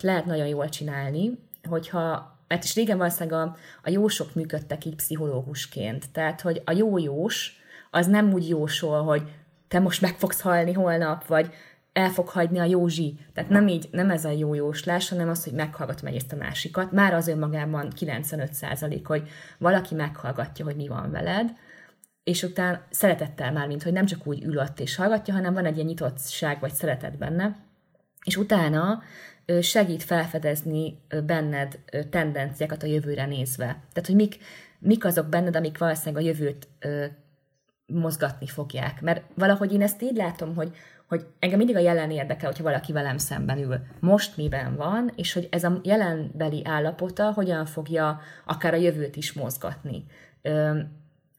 [0.01, 6.11] lehet nagyon jól csinálni, hogyha mert is régen valószínűleg a, a jósok működtek így pszichológusként.
[6.11, 7.56] Tehát, hogy a jó jós
[7.91, 9.31] az nem úgy jósol, hogy
[9.67, 11.53] te most meg fogsz halni holnap, vagy
[11.93, 13.19] el fog hagyni a Józsi.
[13.33, 16.91] Tehát nem így, nem ez a jó jóslás, hanem az, hogy meghallgatom egyrészt a másikat.
[16.91, 21.49] Már az önmagában 95 százalék, hogy valaki meghallgatja, hogy mi van veled,
[22.23, 25.65] és utána szeretettel már, mint hogy nem csak úgy ül ott és hallgatja, hanem van
[25.65, 27.55] egy ilyen nyitottság vagy szeretet benne,
[28.23, 29.01] és utána
[29.61, 33.65] segít felfedezni benned tendenciákat a jövőre nézve.
[33.65, 34.37] Tehát, hogy mik,
[34.79, 36.67] mik azok benned, amik valószínűleg a jövőt
[37.87, 39.01] mozgatni fogják.
[39.01, 40.75] Mert valahogy én ezt így látom, hogy
[41.07, 43.79] hogy engem mindig a jelen érdekel, hogyha valaki velem szemben ül.
[43.99, 49.33] Most miben van, és hogy ez a jelenbeli állapota hogyan fogja akár a jövőt is
[49.33, 50.05] mozgatni.
[50.41, 50.79] Ö,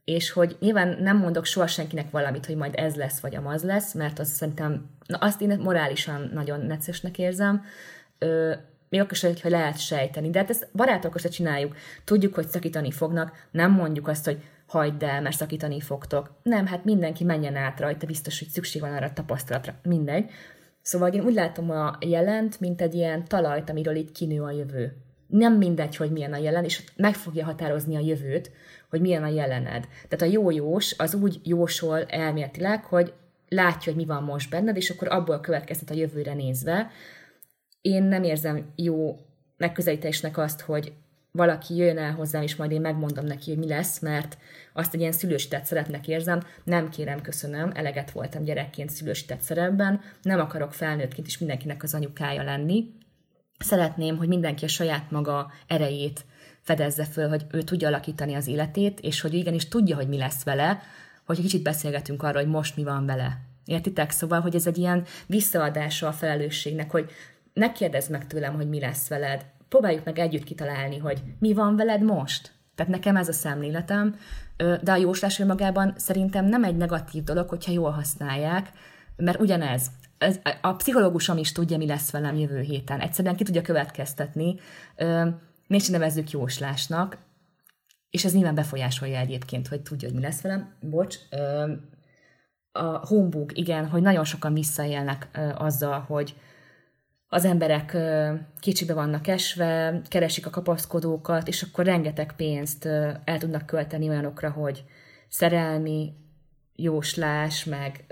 [0.04, 3.94] és hogy nyilván nem mondok soha senkinek valamit, hogy majd ez lesz, vagy amaz lesz,
[3.94, 7.64] mert azt szerintem, na azt én morálisan nagyon necesnek érzem,
[8.18, 8.54] ö,
[8.88, 10.30] még akkor sem, hogy lehet sejteni.
[10.30, 11.76] De hát ezt barátokkal csináljuk.
[12.04, 16.31] Tudjuk, hogy szakítani fognak, nem mondjuk azt, hogy hagyd el, mert szakítani fogtok.
[16.42, 19.74] Nem, hát mindenki menjen át rajta, biztos, hogy szükség van arra a tapasztalatra.
[19.83, 20.31] Mindegy.
[20.83, 24.96] Szóval én úgy látom a jelent, mint egy ilyen talajt, amiről itt kinő a jövő.
[25.26, 28.50] Nem mindegy, hogy milyen a jelen, és meg fogja határozni a jövőt,
[28.90, 29.88] hogy milyen a jelened.
[30.09, 33.12] Tehát a jó jós az úgy jósol elméletileg, hogy
[33.48, 36.90] látja, hogy mi van most benned, és akkor abból következtet a jövőre nézve.
[37.81, 39.18] Én nem érzem jó
[39.57, 40.92] megközelítésnek azt, hogy
[41.32, 44.38] valaki jön el hozzám, és majd én megmondom neki, hogy mi lesz, mert
[44.72, 50.40] azt egy ilyen szülősített szeretnek érzem, nem kérem, köszönöm, eleget voltam gyerekként szülősített szerepben, nem
[50.40, 52.92] akarok felnőttként is mindenkinek az anyukája lenni.
[53.58, 56.24] Szeretném, hogy mindenki a saját maga erejét
[56.60, 60.44] fedezze föl, hogy ő tudja alakítani az életét, és hogy igenis tudja, hogy mi lesz
[60.44, 60.82] vele,
[61.24, 63.40] hogy kicsit beszélgetünk arról, hogy most mi van vele.
[63.64, 64.10] Értitek?
[64.10, 67.10] Szóval, hogy ez egy ilyen visszaadása a felelősségnek, hogy
[67.52, 71.76] ne kérdezz meg tőlem, hogy mi lesz veled, próbáljuk meg együtt kitalálni, hogy mi van
[71.76, 72.52] veled most.
[72.74, 74.16] Tehát nekem ez a szemléletem,
[74.57, 78.72] de a jóslás önmagában szerintem nem egy negatív dolog, hogyha jól használják,
[79.16, 79.87] mert ugyanez.
[80.18, 83.00] Ez, a pszichológusom is tudja, mi lesz velem jövő héten.
[83.00, 84.54] Egyszerűen ki tudja következtetni,
[85.66, 87.18] miért nevezzük jóslásnak,
[88.11, 90.74] és ez nyilván befolyásolja egyébként, hogy tudja, hogy mi lesz velem.
[90.81, 91.16] Bocs,
[92.72, 96.35] a humbug, igen, hogy nagyon sokan visszaélnek azzal, hogy
[97.28, 97.96] az emberek
[98.60, 102.84] kicsibe vannak esve, keresik a kapaszkodókat, és akkor rengeteg pénzt
[103.24, 104.84] el tudnak költeni olyanokra, hogy
[105.28, 106.12] szerelmi
[106.76, 108.04] jóslás, meg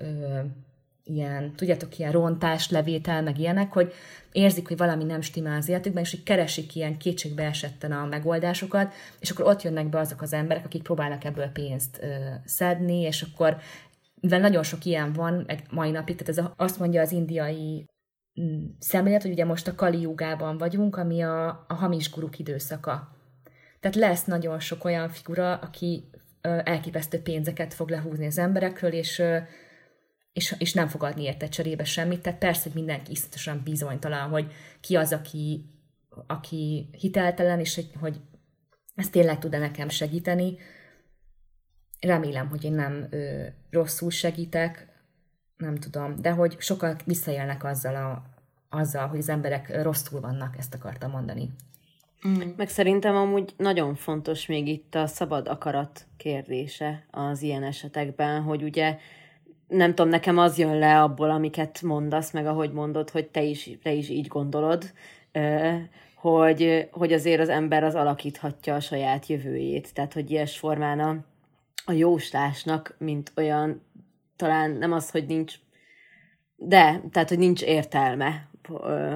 [1.04, 3.92] ilyen, tudjátok, ilyen rontás, levétel, meg ilyenek, hogy
[4.32, 8.92] érzik, hogy valami nem stimmel az életükben, és hogy keresik ilyen kétségbe esetten a megoldásokat,
[9.20, 12.06] és akkor ott jönnek be azok az emberek, akik próbálnak ebből pénzt ö,
[12.44, 13.56] szedni, és akkor
[14.20, 17.84] mivel nagyon sok ilyen van egy mai napig, tehát ez a, azt mondja az indiai
[18.78, 20.08] szemlélet, hogy ugye most a Kali
[20.58, 23.16] vagyunk, ami a, a hamis guruk időszaka.
[23.80, 29.18] Tehát lesz nagyon sok olyan figura, aki ö, elképesztő pénzeket fog lehúzni az emberekről, és
[29.18, 29.38] ö,
[30.32, 32.20] és, és nem fog adni érte cserébe semmit.
[32.20, 35.64] Tehát persze, hogy mindenki iszonyatosan bizonytalan, hogy ki az, aki,
[36.26, 38.20] aki hiteltelen, és hogy, hogy
[38.94, 40.56] ez tényleg tud-e nekem segíteni.
[42.00, 44.95] Remélem, hogy én nem ö, rosszul segítek,
[45.56, 48.22] nem tudom, de hogy sokan visszajelnek azzal, a,
[48.76, 51.50] azzal, hogy az emberek rosszul vannak, ezt akartam mondani.
[52.28, 52.50] Mm.
[52.56, 58.62] Meg szerintem amúgy nagyon fontos még itt a szabad akarat kérdése az ilyen esetekben, hogy
[58.62, 58.98] ugye
[59.68, 63.70] nem tudom, nekem az jön le abból, amiket mondasz, meg ahogy mondod, hogy te is,
[63.82, 64.92] te is így gondolod,
[66.14, 69.94] hogy, hogy azért az ember az alakíthatja a saját jövőjét.
[69.94, 71.16] Tehát, hogy ilyes formán a,
[71.84, 73.82] a jóslásnak, mint olyan,
[74.36, 75.54] talán nem az, hogy nincs,
[76.56, 78.48] de, tehát, hogy nincs értelme,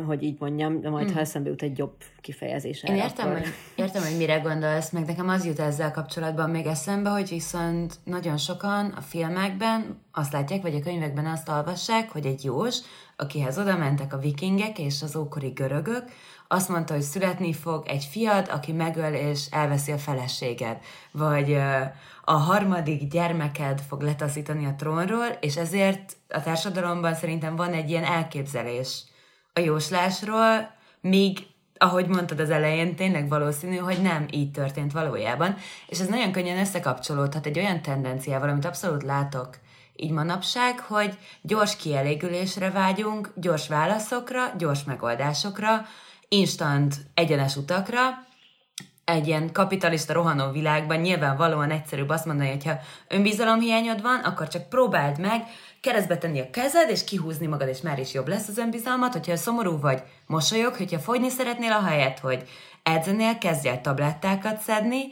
[0.07, 1.15] hogy így mondjam, de majd hmm.
[1.15, 2.83] ha eszembe jut egy jobb kifejezés.
[2.83, 3.41] Én értem, akkor...
[3.41, 7.95] hogy, értem, hogy mire gondolsz, meg nekem az jut ezzel kapcsolatban még eszembe, hogy viszont
[8.05, 12.79] nagyon sokan a filmekben azt látják, vagy a könyvekben azt olvassák, hogy egy jós,
[13.17, 16.05] akihez oda mentek a vikingek és az ókori görögök,
[16.53, 20.79] azt mondta, hogy születni fog egy fiad, aki megöl és elveszi a feleséged.
[21.11, 21.59] Vagy
[22.25, 28.05] a harmadik gyermeked fog letaszítani a trónról, és ezért a társadalomban szerintem van egy ilyen
[28.05, 29.03] elképzelés
[29.53, 31.47] a jóslásról, míg
[31.79, 36.59] ahogy mondtad az elején, tényleg valószínű, hogy nem így történt valójában, és ez nagyon könnyen
[36.59, 39.59] összekapcsolódhat egy olyan tendenciával, amit abszolút látok
[39.97, 45.87] így manapság, hogy gyors kielégülésre vágyunk, gyors válaszokra, gyors megoldásokra,
[46.35, 48.29] instant egyenes utakra,
[49.05, 54.69] egy ilyen kapitalista rohanó világban nyilvánvalóan egyszerűbb azt mondani, hogy ha önbizalomhiányod van, akkor csak
[54.69, 55.43] próbáld meg
[55.81, 59.37] keresztbe tenni a kezed, és kihúzni magad, és már is jobb lesz az önbizalmat, hogyha
[59.37, 62.49] szomorú vagy, mosolyog, hogyha fogyni szeretnél a helyet, hogy
[62.83, 65.03] edzenél, kezdj el tablettákat szedni,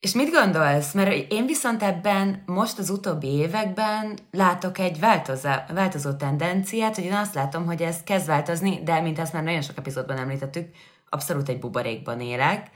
[0.00, 0.92] és mit gondolsz?
[0.92, 7.12] Mert én viszont ebben most az utóbbi években látok egy változó, változó tendenciát, hogy én
[7.12, 10.68] azt látom, hogy ez kezd változni, de mint ezt már nagyon sok epizódban említettük,
[11.08, 12.70] abszolút egy buborékban élek.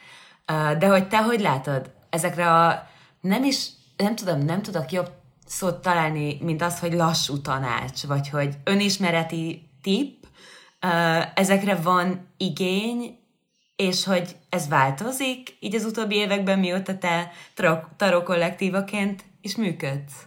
[0.78, 1.90] De hogy te hogy látod?
[2.10, 2.88] Ezekre a
[3.20, 5.10] nem is, nem tudom, nem tudok jobb
[5.46, 10.26] szót találni, mint az, hogy lassú tanács, vagy hogy önismereti tip,
[11.34, 13.18] ezekre van igény,
[13.86, 17.30] és hogy ez változik így az utóbbi években, mióta te
[17.96, 20.26] taró kollektívaként is működsz?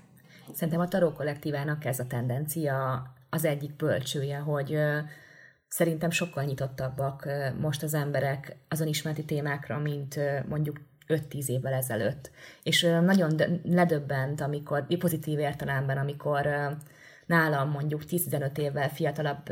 [0.54, 4.78] Szerintem a taró kollektívának ez a tendencia az egyik bölcsője, hogy
[5.68, 7.28] szerintem sokkal nyitottabbak
[7.60, 12.32] most az emberek azon ismereti témákra, mint mondjuk 5-10 évvel ezelőtt.
[12.64, 16.50] És nagyon ledöbbent, amikor, pozitív értelemben, amikor
[17.26, 19.50] nálam mondjuk 10-15 évvel fiatalabb,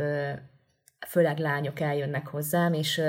[1.08, 3.02] főleg lányok eljönnek hozzám, és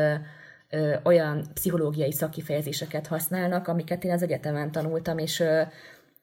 [1.03, 5.45] olyan pszichológiai szakifejezéseket használnak, amiket én az egyetemen tanultam, és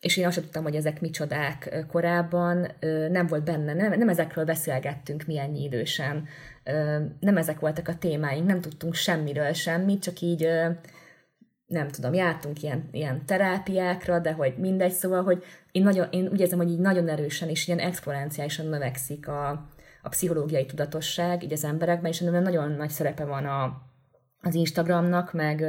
[0.04, 2.68] és én azt tudtam, hogy ezek micsodák korábban,
[3.10, 6.28] nem volt benne, nem, nem ezekről beszélgettünk mi ennyi idősen,
[7.20, 10.48] nem ezek voltak a témáink, nem tudtunk semmiről semmit, csak így
[11.66, 16.40] nem tudom, jártunk ilyen, ilyen terápiákra, de hogy mindegy, szóval, hogy én, nagyon, én úgy
[16.40, 19.50] érzem, hogy így nagyon erősen és ilyen exponenciálisan növekszik a,
[20.02, 23.82] a pszichológiai tudatosság így az emberekben, és nagyon nagy szerepe van a,
[24.44, 25.60] az Instagramnak, meg,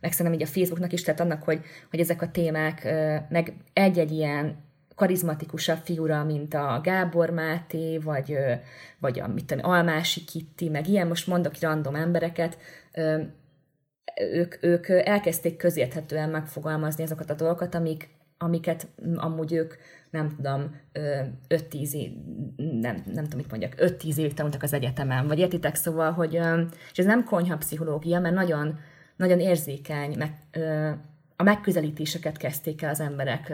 [0.00, 2.84] meg szerintem így a Facebooknak is, tehát annak, hogy, hogy ezek a témák,
[3.28, 4.56] meg egy-egy ilyen
[4.94, 8.36] karizmatikusabb figura, mint a Gábor Máté, vagy,
[8.98, 12.58] vagy a mit tudom, Almási Kitti, meg ilyen, most mondok random embereket,
[14.32, 19.74] ők, ők elkezdték közérthetően megfogalmazni azokat a dolgokat, amik, amiket amúgy ők,
[20.10, 20.76] nem tudom,
[21.48, 22.10] 5-10 év,
[22.56, 26.34] nem, nem tudom, mit mondjak, 5-10 évig tanultak az egyetemen, vagy értitek, szóval, hogy,
[26.92, 28.78] és ez nem konyha pszichológia, mert nagyon,
[29.16, 30.32] nagyon érzékeny, meg,
[31.36, 33.52] a megközelítéseket kezdték el az emberek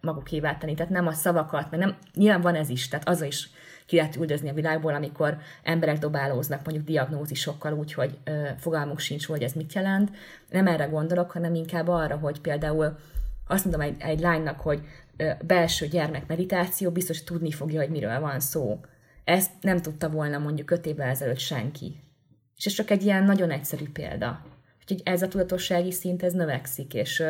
[0.00, 3.50] magukévá tenni, tehát nem a szavakat, mert nem, nyilván van ez is, tehát az is
[3.86, 9.26] ki lehet üldözni a világból, amikor emberek dobálóznak mondjuk diagnózisokkal úgy, hogy ö, fogalmuk sincs,
[9.26, 10.10] hogy ez mit jelent.
[10.50, 12.98] Nem erre gondolok, hanem inkább arra, hogy például
[13.46, 14.80] azt mondom egy, egy lánynak, hogy
[15.46, 18.80] belső gyermekmeditáció, biztos tudni fogja, hogy miről van szó.
[19.24, 22.00] Ezt nem tudta volna mondjuk öt évvel ezelőtt senki.
[22.56, 24.44] És ez csak egy ilyen nagyon egyszerű példa.
[24.80, 27.22] Úgyhogy ez a tudatossági szint, ez növekszik, és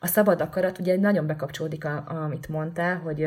[0.00, 3.20] a szabad akarat ugye nagyon bekapcsolódik, amit mondtál, hogy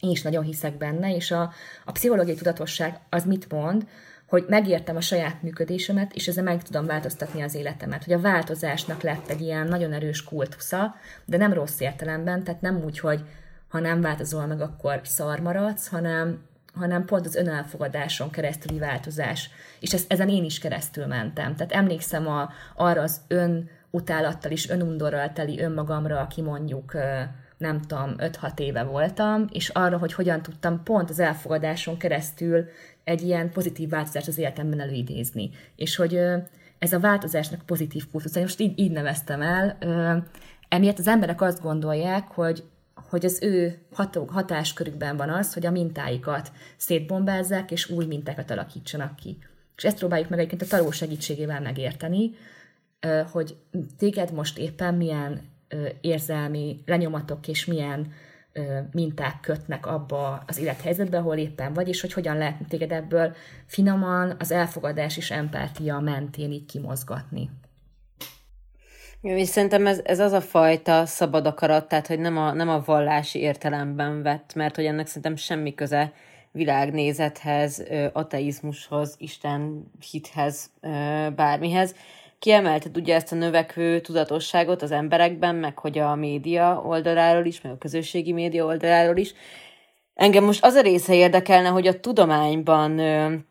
[0.00, 1.52] én is nagyon hiszek benne, és a,
[1.84, 3.86] a pszichológiai tudatosság az mit mond,
[4.28, 8.04] hogy megértem a saját működésemet, és ezzel meg tudom változtatni az életemet.
[8.04, 12.82] Hogy a változásnak lett egy ilyen nagyon erős kultusza, de nem rossz értelemben, tehát nem
[12.84, 13.24] úgy, hogy
[13.68, 16.42] ha nem változol meg, akkor szar maradsz, hanem,
[16.74, 19.50] hanem pont az önelfogadáson keresztüli változás.
[19.80, 21.56] És ezt, ezen én is keresztül mentem.
[21.56, 26.92] Tehát emlékszem a, arra az ön utálattal és önundorral teli önmagamra, aki mondjuk
[27.58, 32.64] nem tudom, 5-6 éve voltam, és arra, hogy hogyan tudtam pont az elfogadáson keresztül
[33.04, 35.50] egy ilyen pozitív változást az életemben előidézni.
[35.76, 36.20] És hogy
[36.78, 39.78] ez a változásnak pozitív kultusz, most így, így neveztem el,
[40.68, 42.64] emiatt az emberek azt gondolják, hogy
[43.08, 43.78] hogy az ő
[44.26, 49.38] hatáskörükben van az, hogy a mintáikat szétbombázzák, és új mintákat alakítsanak ki.
[49.76, 52.30] És ezt próbáljuk meg egyébként a taró segítségével megérteni,
[53.30, 53.56] hogy
[53.98, 55.40] téged most éppen milyen
[56.00, 58.12] érzelmi lenyomatok és milyen
[58.92, 63.34] minták kötnek abba az élethelyzetbe, ahol éppen vagy, és hogy hogyan lehet téged ebből
[63.66, 67.50] finoman az elfogadás és empátia mentén így kimozgatni.
[69.20, 72.68] Jó, és szerintem ez, ez az a fajta szabad akarat, tehát hogy nem a, nem
[72.68, 76.12] a vallási értelemben vett, mert hogy ennek szerintem semmi köze
[76.52, 80.70] világnézethez, ateizmushoz, Isten hithez,
[81.34, 81.94] bármihez,
[82.38, 87.72] Kiemelted ugye ezt a növekvő tudatosságot az emberekben, meg hogy a média oldaláról is, meg
[87.72, 89.34] a közösségi média oldaláról is.
[90.18, 93.00] Engem most az a része érdekelne, hogy a tudományban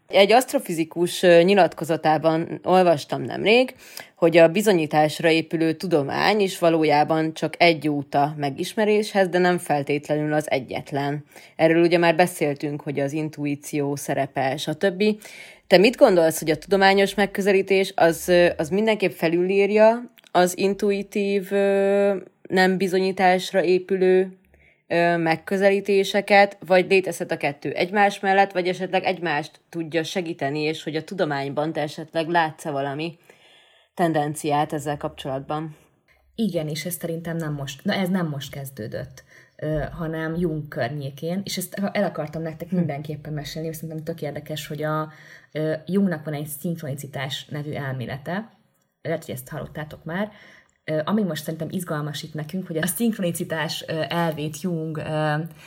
[0.07, 3.75] egy asztrofizikus nyilatkozatában olvastam nemrég,
[4.15, 10.33] hogy a bizonyításra épülő tudomány is valójában csak egy út a megismeréshez, de nem feltétlenül
[10.33, 11.25] az egyetlen.
[11.55, 15.03] Erről ugye már beszéltünk, hogy az intuíció szerepe, stb.
[15.67, 21.51] Te mit gondolsz, hogy a tudományos megközelítés az, az mindenképp felülírja az intuitív,
[22.41, 24.37] nem bizonyításra épülő
[25.17, 31.03] megközelítéseket, vagy létezhet a kettő egymás mellett, vagy esetleg egymást tudja segíteni, és hogy a
[31.03, 33.17] tudományban te esetleg látsz valami
[33.93, 35.75] tendenciát ezzel kapcsolatban?
[36.35, 39.23] Igen, és ez szerintem nem most, na ez nem most kezdődött
[39.91, 42.75] hanem Jung környékén, és ezt el akartam nektek hm.
[42.75, 45.11] mindenképpen mesélni, és szerintem tök érdekes, hogy a
[45.85, 48.57] Jungnak van egy szinkronicitás nevű elmélete,
[49.01, 50.31] lehet, hogy ezt hallottátok már,
[51.03, 55.01] ami most szerintem izgalmas itt nekünk, hogy a szinkronicitás elvét Jung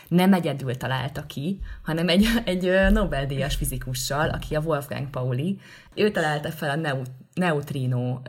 [0.09, 5.59] nem egyedül találta ki, hanem egy, egy Nobel-díjas fizikussal, aki a Wolfgang Pauli.
[5.95, 8.21] Ő találta fel a neut neutrino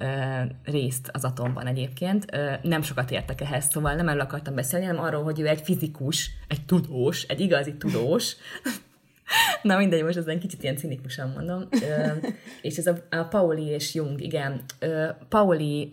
[0.63, 2.25] részt az atomban egyébként.
[2.61, 6.31] Nem sokat értek ehhez, szóval nem erről akartam beszélni, hanem arról, hogy ő egy fizikus,
[6.47, 8.35] egy tudós, egy igazi tudós,
[9.61, 11.67] Na mindegy, most ezen kicsit ilyen cinikusan mondom.
[12.61, 14.61] és ez a, a Pauli és Jung, igen.
[15.29, 15.89] Pauli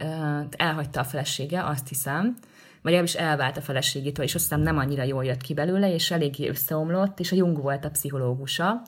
[0.57, 2.37] elhagyta a felesége, azt hiszem,
[2.83, 6.11] vagy is elvált a feleségétől, és azt hiszem nem annyira jól jött ki belőle, és
[6.11, 8.83] eléggé összeomlott, és a Jung volt a pszichológusa,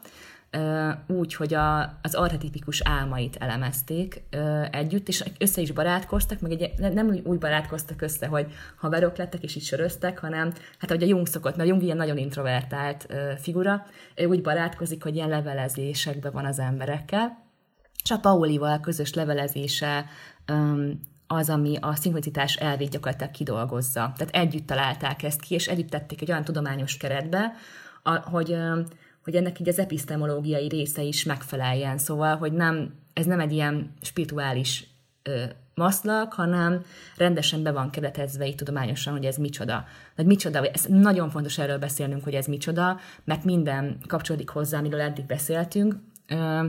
[1.06, 4.22] úgy, hogy a, az archetipikus álmait elemezték
[4.70, 9.42] együtt, és össze is barátkoztak, meg egy, nem úgy, úgy barátkoztak össze, hogy haverok lettek
[9.42, 13.06] és így söröztek, hanem hát ahogy a Jung szokott, mert a Jung ilyen nagyon introvertált
[13.38, 17.48] figura, ő úgy barátkozik, hogy ilyen levelezésekben van az emberekkel,
[18.02, 20.04] és a Paulival közös levelezése
[21.26, 24.12] az, ami a szinkronicitás elvét gyakorlatilag kidolgozza.
[24.16, 27.52] Tehát együtt találták ezt ki, és együtt tették egy olyan tudományos keretbe,
[28.24, 28.56] hogy
[29.24, 31.98] hogy ennek így az epistemológiai része is megfeleljen.
[31.98, 34.86] Szóval, hogy nem, ez nem egy ilyen spirituális
[35.22, 36.84] ö, maszlak, hanem
[37.16, 39.84] rendesen be van keretezve így tudományosan, hogy ez micsoda.
[40.16, 45.00] Vagy micsoda, ez nagyon fontos erről beszélnünk, hogy ez micsoda, mert minden kapcsolódik hozzá, amiről
[45.00, 45.94] eddig beszéltünk.
[46.26, 46.66] Ö,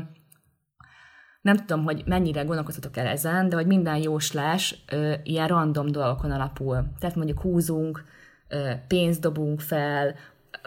[1.41, 6.31] nem tudom, hogy mennyire gondolkoztatok el ezen, de hogy minden jóslás ö, ilyen random dolgokon
[6.31, 6.85] alapul.
[6.99, 8.03] Tehát mondjuk húzunk,
[8.87, 10.15] pénzt dobunk fel,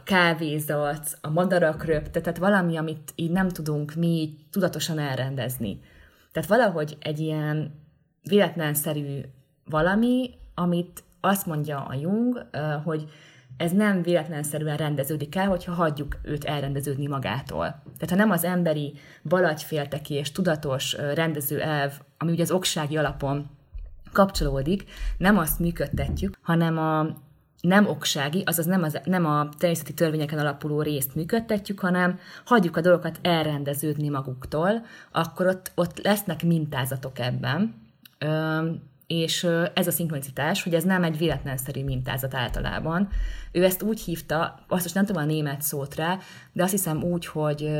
[0.05, 5.81] kávézat, a madarak röpte, tehát valami, amit így nem tudunk mi tudatosan elrendezni.
[6.33, 7.75] Tehát valahogy egy ilyen
[8.23, 9.21] véletlenszerű
[9.65, 12.47] valami, amit azt mondja a Jung,
[12.85, 13.09] hogy
[13.57, 17.67] ez nem véletlenszerűen rendeződik el, hogyha hagyjuk őt elrendeződni magától.
[17.85, 23.51] Tehát ha nem az emberi balagyfélteki és tudatos rendező elv, ami ugye az oksági alapon
[24.13, 24.85] kapcsolódik,
[25.19, 27.07] nem azt működtetjük, hanem a
[27.65, 32.81] nem oksági, azaz nem, az, nem a természeti törvényeken alapuló részt működtetjük, hanem hagyjuk a
[32.81, 37.75] dolgokat elrendeződni maguktól, akkor ott, ott lesznek mintázatok ebben.
[38.19, 38.67] Ö,
[39.07, 43.09] és ez a szinkronicitás, hogy ez nem egy véletlenszerű mintázat általában.
[43.53, 46.19] Ő ezt úgy hívta, azt most nem tudom a német szót rá,
[46.53, 47.71] de azt hiszem úgy, hogy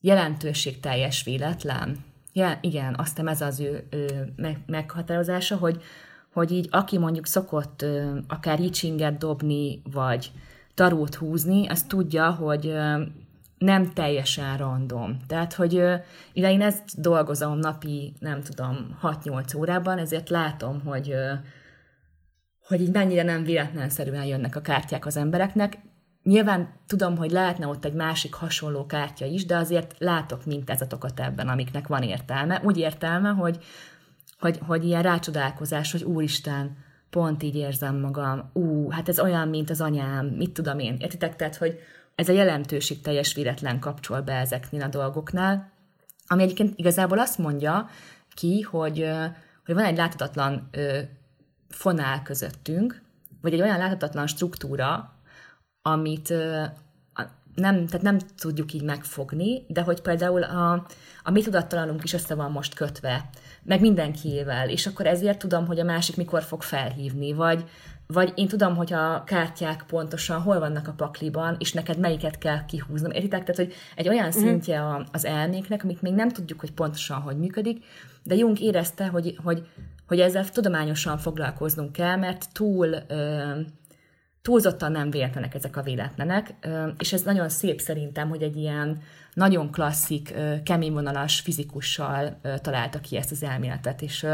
[0.00, 1.96] jelentőségteljes véletlen.
[2.32, 4.32] Ja, igen, aztán ez az ő, ő
[4.66, 5.82] meghatározása, hogy
[6.32, 7.84] hogy így aki mondjuk szokott
[8.28, 10.32] akár icsinget dobni, vagy
[10.74, 12.74] tarót húzni, az tudja, hogy
[13.58, 15.16] nem teljesen random.
[15.26, 15.72] Tehát, hogy
[16.32, 21.14] ide én ezt dolgozom napi, nem tudom, 6-8 órában, ezért látom, hogy
[22.68, 25.78] hogy így mennyire nem véletlenszerűen jönnek a kártyák az embereknek.
[26.22, 31.48] Nyilván tudom, hogy lehetne ott egy másik hasonló kártya is, de azért látok mintázatokat ebben,
[31.48, 32.60] amiknek van értelme.
[32.64, 33.58] Úgy értelme, hogy,
[34.38, 36.76] hogy, hogy ilyen rácsodálkozás, hogy úristen,
[37.10, 41.36] pont így érzem magam, ú, hát ez olyan, mint az anyám, mit tudom én, értitek?
[41.36, 41.78] Tehát, hogy
[42.14, 45.70] ez a jelentőség teljes véletlen kapcsol be ezeknél a dolgoknál,
[46.26, 47.88] ami egyébként igazából azt mondja
[48.34, 49.10] ki, hogy,
[49.64, 50.70] hogy van egy láthatatlan
[51.68, 53.02] fonál közöttünk,
[53.40, 55.12] vagy egy olyan láthatatlan struktúra,
[55.82, 56.34] amit
[57.58, 60.86] nem, tehát nem tudjuk így megfogni, de hogy például a,
[61.22, 63.30] a mi tudattalanunk is össze van most kötve,
[63.62, 67.64] meg mindenkiével, és akkor ezért tudom, hogy a másik mikor fog felhívni, vagy,
[68.06, 72.64] vagy én tudom, hogy a kártyák pontosan hol vannak a pakliban, és neked melyiket kell
[72.64, 73.10] kihúznom.
[73.10, 73.44] Értitek?
[73.44, 74.38] Tehát, hogy egy olyan mhm.
[74.38, 77.84] szintje a, az elméknek, amit még nem tudjuk, hogy pontosan hogy működik,
[78.22, 79.66] de Jung érezte, hogy, hogy,
[80.06, 82.96] hogy ezzel tudományosan foglalkoznunk kell, mert túl
[84.48, 86.54] túlzottan nem véletlenek ezek a véletlenek,
[86.98, 89.00] és ez nagyon szép szerintem, hogy egy ilyen
[89.34, 90.34] nagyon klasszik,
[90.64, 94.26] keményvonalas fizikussal találta ki ezt az elméletet, és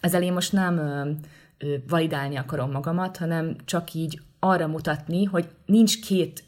[0.00, 0.80] ezzel én most nem
[1.88, 6.44] validálni akarom magamat, hanem csak így arra mutatni, hogy nincs két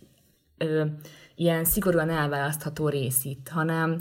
[1.35, 4.01] ilyen szigorúan elválasztható rész itt, hanem,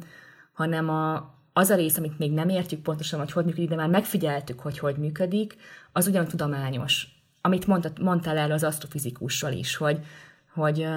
[0.54, 3.90] hanem a, az a rész, amit még nem értjük pontosan, hogy hogy működik, de már
[3.90, 5.56] megfigyeltük, hogy hogy működik,
[5.92, 7.17] az ugyan tudományos
[7.48, 10.00] amit mondtad, mondtál el az asztrofizikussal is, hogy,
[10.54, 10.88] hogy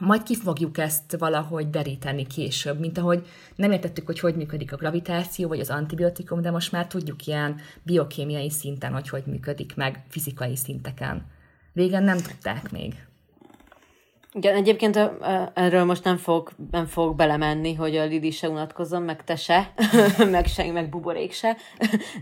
[0.00, 4.76] majd ki fogjuk ezt valahogy deríteni később, mint ahogy nem értettük, hogy hogy működik a
[4.76, 10.04] gravitáció, vagy az antibiotikum, de most már tudjuk ilyen biokémiai szinten, hogy hogy működik meg
[10.08, 11.26] fizikai szinteken.
[11.74, 12.94] Régen nem tudták még.
[14.32, 15.10] Igen, egyébként
[15.54, 19.72] erről most nem fog, nem fog belemenni, hogy a Lidi se unatkozzon, meg te se,
[20.30, 21.56] meg se, meg buborék se,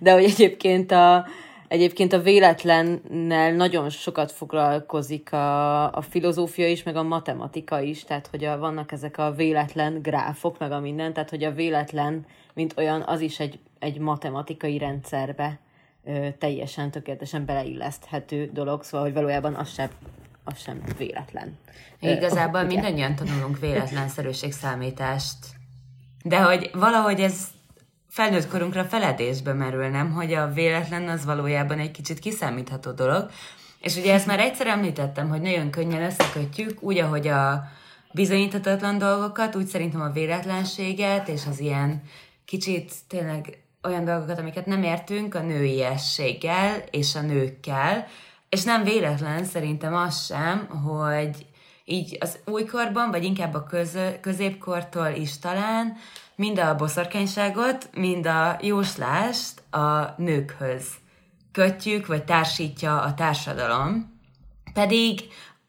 [0.01, 1.27] de hogy egyébként a,
[1.73, 8.27] Egyébként a véletlennel nagyon sokat foglalkozik a, a filozófia is, meg a matematika is, tehát
[8.27, 12.75] hogy a, vannak ezek a véletlen gráfok, meg a minden, tehát hogy a véletlen, mint
[12.77, 15.59] olyan, az is egy, egy matematikai rendszerbe
[16.05, 19.89] ö, teljesen tökéletesen beleilleszthető dolog, szóval hogy valójában az sem,
[20.45, 21.59] az sem véletlen.
[22.01, 25.39] Igazából ö, mindannyian tanulunk véletlenszerűség számítást,
[26.25, 27.47] de hogy valahogy ez
[28.13, 30.13] felnőtt korunkra feledésbe merül, nem?
[30.13, 33.31] Hogy a véletlen az valójában egy kicsit kiszámítható dolog.
[33.81, 37.65] És ugye ezt már egyszer említettem, hogy nagyon könnyen összekötjük, úgy, ahogy a
[38.13, 42.03] bizonyíthatatlan dolgokat, úgy szerintem a véletlenséget, és az ilyen
[42.45, 48.07] kicsit tényleg olyan dolgokat, amiket nem értünk, a nőiességgel és a nőkkel,
[48.49, 51.47] és nem véletlen szerintem az sem, hogy
[51.85, 55.97] így az újkorban, vagy inkább a köz, középkortól is talán
[56.37, 60.87] mind a boszorkányságot, mind a jóslást a nőkhöz
[61.53, 64.21] kötjük, vagy társítja a társadalom.
[64.73, 65.21] Pedig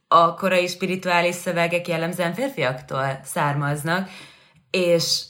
[0.07, 4.09] a korai spirituális szövegek jellemzően férfiaktól származnak,
[4.69, 5.21] és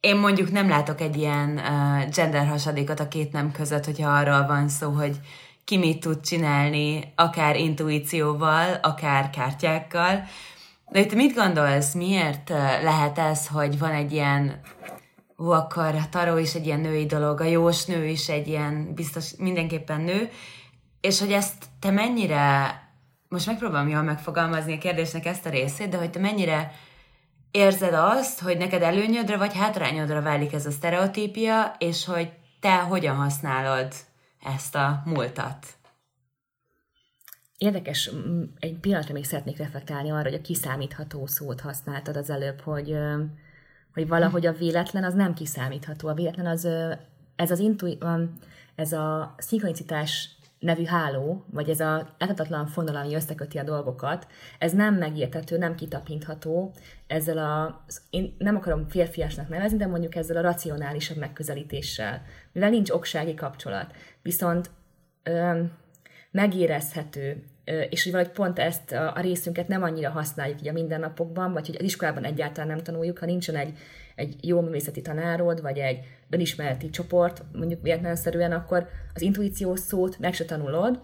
[0.00, 4.46] én mondjuk nem látok egy ilyen uh, gender hasadékot a két nem között, hogyha arról
[4.46, 5.20] van szó, hogy
[5.64, 10.24] ki mit tud csinálni, akár intuícióval, akár kártyákkal,
[10.90, 12.48] de te mit gondolsz, miért
[12.82, 14.60] lehet ez, hogy van egy ilyen
[15.38, 18.94] ó, akkor a taró is egy ilyen női dolog, a jós nő is egy ilyen,
[18.94, 20.30] biztos mindenképpen nő,
[21.00, 22.78] és hogy ezt te mennyire,
[23.28, 26.72] most megpróbálom jól megfogalmazni a kérdésnek ezt a részét, de hogy te mennyire
[27.50, 33.16] érzed azt, hogy neked előnyödre vagy hátrányodra válik ez a sztereotípia, és hogy te hogyan
[33.16, 33.92] használod
[34.56, 35.66] ezt a múltat?
[37.64, 38.10] Érdekes,
[38.58, 42.96] egy pillanatra még szeretnék reflektálni arra, hogy a kiszámítható szót használtad az előbb, hogy,
[43.94, 46.08] hogy valahogy a véletlen az nem kiszámítható.
[46.08, 46.68] A véletlen az,
[47.36, 47.86] ez az intu,
[48.74, 54.26] ez a szinkronicitás nevű háló, vagy ez a láthatatlan fonal, ami összeköti a dolgokat,
[54.58, 56.74] ez nem megértető, nem kitapintható,
[57.06, 62.90] ezzel a, én nem akarom férfiasnak nevezni, de mondjuk ezzel a racionálisabb megközelítéssel, mivel nincs
[62.90, 63.94] oksági kapcsolat.
[64.22, 64.70] Viszont
[66.30, 71.66] megérezhető, és hogy valahogy pont ezt a részünket nem annyira használjuk így a mindennapokban, vagy
[71.66, 73.78] hogy az iskolában egyáltalán nem tanuljuk, ha nincsen egy,
[74.14, 75.98] egy jó művészeti tanárod, vagy egy
[76.30, 81.00] önismereti csoport, mondjuk véletlenszerűen, akkor az intuíciós szót meg se tanulod,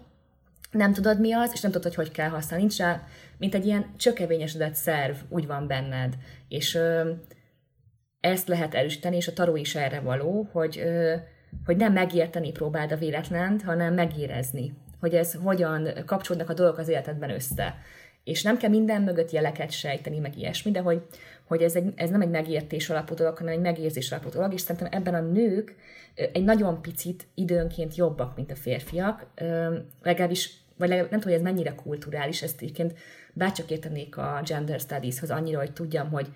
[0.71, 2.65] nem tudod mi az, és nem tudod, hogy hogy kell használni.
[2.65, 3.03] Nincs rá,
[3.37, 6.17] mint egy ilyen csökevényesedett szerv, úgy van benned.
[6.47, 7.11] És ö,
[8.19, 11.15] ezt lehet erősíteni, és a taró is erre való, hogy, ö,
[11.65, 16.87] hogy nem megérteni próbáld a véletlent, hanem megérezni hogy ez hogyan kapcsolódnak a dolgok az
[16.87, 17.75] életedben össze.
[18.23, 21.01] és nem kell minden mögött jeleket sejteni, meg ilyesmi, de hogy,
[21.47, 24.61] hogy ez, egy, ez nem egy megértés alapú dolog, hanem egy megérzés alapú dolog, és
[24.61, 25.75] szerintem ebben a nők
[26.15, 29.25] egy nagyon picit időnként jobbak, mint a férfiak,
[30.03, 32.93] legalábbis, vagy legalább, nem tudom, hogy ez mennyire kulturális, ezt egyébként
[33.33, 36.27] bárcsak értenék a gender studieshoz annyira, hogy tudjam, hogy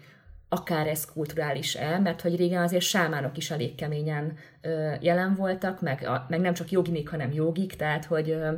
[0.49, 6.03] akár ez kulturális-e, mert hogy régen azért sámánok is elég keményen ö, jelen voltak, meg,
[6.07, 8.51] a, meg nem csak joginik, hanem jogik, tehát hogy ö,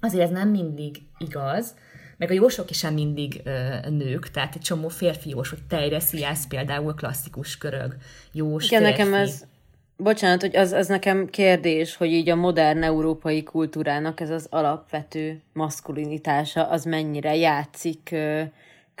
[0.00, 1.74] azért ez nem mindig igaz,
[2.16, 3.50] meg a jósok is sem mindig ö,
[3.90, 7.96] nők, tehát egy csomó férfi jós, hogy Tejre Sziász például klasszikus körög
[8.32, 8.98] jós Igen, férfi.
[8.98, 9.44] nekem ez,
[9.96, 15.40] bocsánat, hogy az, az nekem kérdés, hogy így a modern európai kultúrának ez az alapvető
[15.52, 18.42] maszkulinitása, az mennyire játszik ö,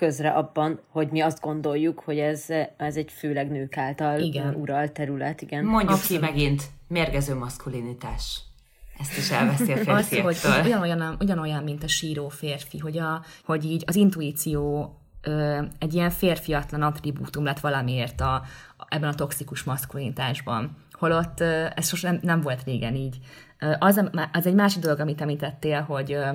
[0.00, 2.44] közre abban, hogy mi azt gondoljuk, hogy ez,
[2.76, 4.54] ez egy főleg nők által Igen.
[4.54, 5.64] uralt terület, igen.
[5.64, 6.22] Mondjuk Abszolút.
[6.22, 8.40] ki megint, mérgező maszkulinitás.
[8.98, 10.52] Ezt is elveszi a Az, férfiaktól.
[10.52, 15.94] hogy ugyanolyan, ugyanolyan, mint a síró férfi, hogy, a, hogy így az intuíció ö, egy
[15.94, 18.42] ilyen férfiatlan attribútum lett valamiért a,
[18.88, 20.76] ebben a toxikus maszkulinitásban.
[20.92, 23.18] Holott ö, ez sosem nem, nem volt régen így.
[23.58, 26.30] Ö, az, az egy másik dolog, amit említettél, hogy ö,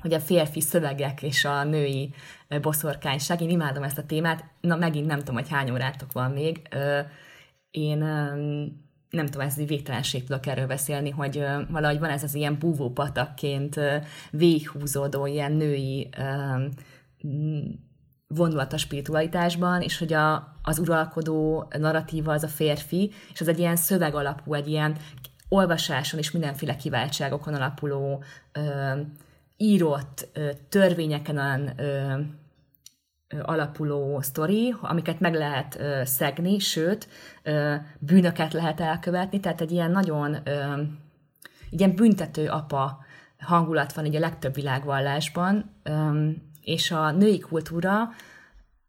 [0.00, 2.14] hogy a férfi szövegek és a női
[2.60, 3.40] boszorkányság.
[3.40, 4.44] Én imádom ezt a témát.
[4.60, 6.60] Na, megint nem tudom, hogy hány órátok van még.
[7.70, 7.98] Én
[9.10, 13.80] nem tudom, ez végtelenség tudok erről beszélni, hogy valahogy van ez az ilyen búvópatakként
[14.30, 16.08] végighúzódó ilyen női
[18.26, 23.58] vonulat a spiritualitásban, és hogy a, az uralkodó narratíva az a férfi, és az egy
[23.58, 24.96] ilyen szöveg alapú, egy ilyen
[25.48, 28.22] olvasáson és mindenféle kiváltságokon alapuló
[28.52, 28.60] ö,
[29.62, 30.28] írott
[30.68, 31.74] törvényeken
[33.42, 37.08] alapuló sztori, amiket meg lehet ö, szegni, sőt,
[37.98, 40.36] bűnöket lehet elkövetni, tehát egy ilyen nagyon
[41.70, 43.04] ilyen büntető apa
[43.38, 45.70] hangulat van így a legtöbb világvallásban,
[46.60, 48.08] és a női kultúra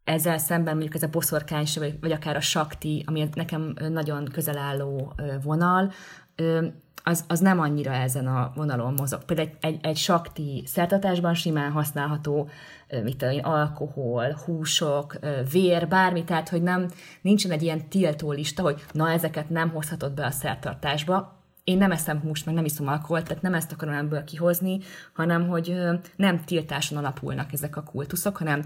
[0.03, 5.13] ezzel szemben mondjuk ez a boszorkányság, vagy, akár a sakti, ami nekem nagyon közel álló
[5.43, 5.91] vonal,
[7.03, 9.23] az, az nem annyira ezen a vonalon mozog.
[9.23, 12.49] Például egy, egy, egy sakti szertatásban simán használható,
[13.03, 15.19] mit tudom én, alkohol, húsok,
[15.51, 16.89] vér, bármi, tehát hogy nem,
[17.21, 21.91] nincsen egy ilyen tiltó lista, hogy na ezeket nem hozhatod be a szertartásba, én nem
[21.91, 24.79] eszem húst, meg nem iszom alkoholt, tehát nem ezt akarom ebből kihozni,
[25.13, 25.77] hanem hogy
[26.15, 28.65] nem tiltáson alapulnak ezek a kultuszok, hanem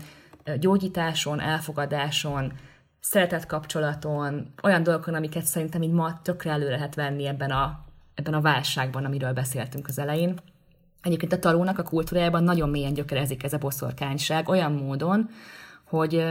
[0.60, 2.54] gyógyításon, elfogadáson,
[3.00, 7.86] szeretett kapcsolaton, olyan dolgokon, amiket szerintem így ma tökre elő lehet venni ebben a,
[8.16, 10.40] ebben a válságban, amiről beszéltünk az elején.
[11.02, 15.30] Egyébként a tarónak a kultúrájában nagyon mélyen gyökerezik ez a boszorkányság, olyan módon,
[15.84, 16.26] hogy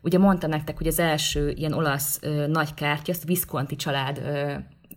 [0.00, 4.20] ugye mondtam nektek, hogy az első ilyen olasz nagy kártya, azt Visconti család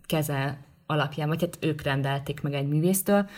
[0.06, 3.30] keze alapján, vagy hát ők rendelték meg egy művésztől,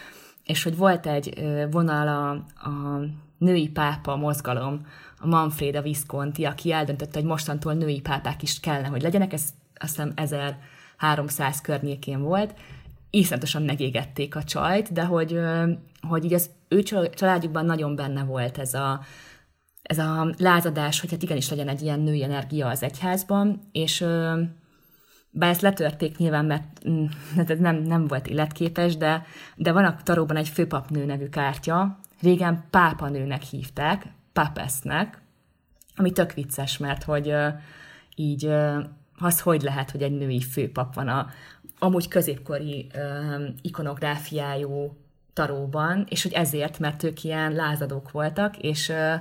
[0.44, 2.30] és hogy volt egy vonal a,
[2.70, 3.00] a
[3.38, 4.86] női pápa mozgalom,
[5.20, 9.44] a Manfreda Visconti, aki eldöntötte, hogy mostantól női pápák is kellene, hogy legyenek, ez
[9.76, 12.54] azt hiszem 1300 környékén volt,
[13.10, 15.40] iszonyatosan megégették a csajt, de hogy,
[16.08, 19.02] hogy így az ő csal- családjukban nagyon benne volt ez a,
[19.82, 24.06] ez a lázadás, hogy hát igenis legyen egy ilyen női energia az egyházban, és
[25.32, 27.06] bár ezt letörték nyilván, mert mm,
[27.36, 32.64] hát nem, nem volt életképes, de, de van a taróban egy főpapnő nevű kártya, régen
[32.70, 35.22] pápanőnek hívták, papesznek,
[35.96, 37.34] ami tök vicces, mert hogy
[38.16, 38.50] így
[39.20, 41.28] az hogy lehet, hogy egy női főpap van a
[41.80, 44.98] amúgy középkori ö, ikonográfiájú
[45.34, 49.14] taróban, és hogy ezért, mert ők ilyen lázadók voltak, és ö,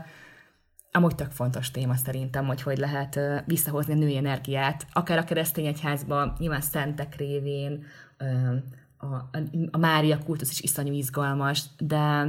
[0.93, 5.25] amúgy tök fontos téma szerintem, hogy hogy lehet ö, visszahozni a női energiát, akár a
[5.25, 7.85] keresztény egyházban, nyilván szentek révén,
[8.17, 8.25] ö,
[8.99, 9.31] a, a,
[9.71, 12.29] a Mária kultusz is iszonyú izgalmas, de,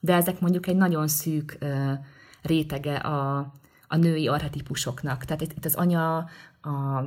[0.00, 1.92] de ezek mondjuk egy nagyon szűk ö,
[2.42, 3.52] rétege a,
[3.88, 5.24] a női arhetipusoknak.
[5.24, 6.16] Tehát itt, itt az anya,
[6.62, 7.04] a,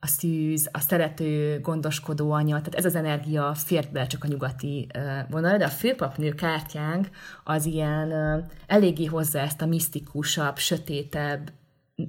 [0.00, 4.86] a szűz, a szerető, gondoskodó anya, tehát ez az energia fért bele csak a nyugati
[5.28, 7.08] vonalra, de a főpapnő kártyánk
[7.44, 8.12] az ilyen
[8.66, 11.52] eléggé hozzá ezt a misztikusabb, sötétebb,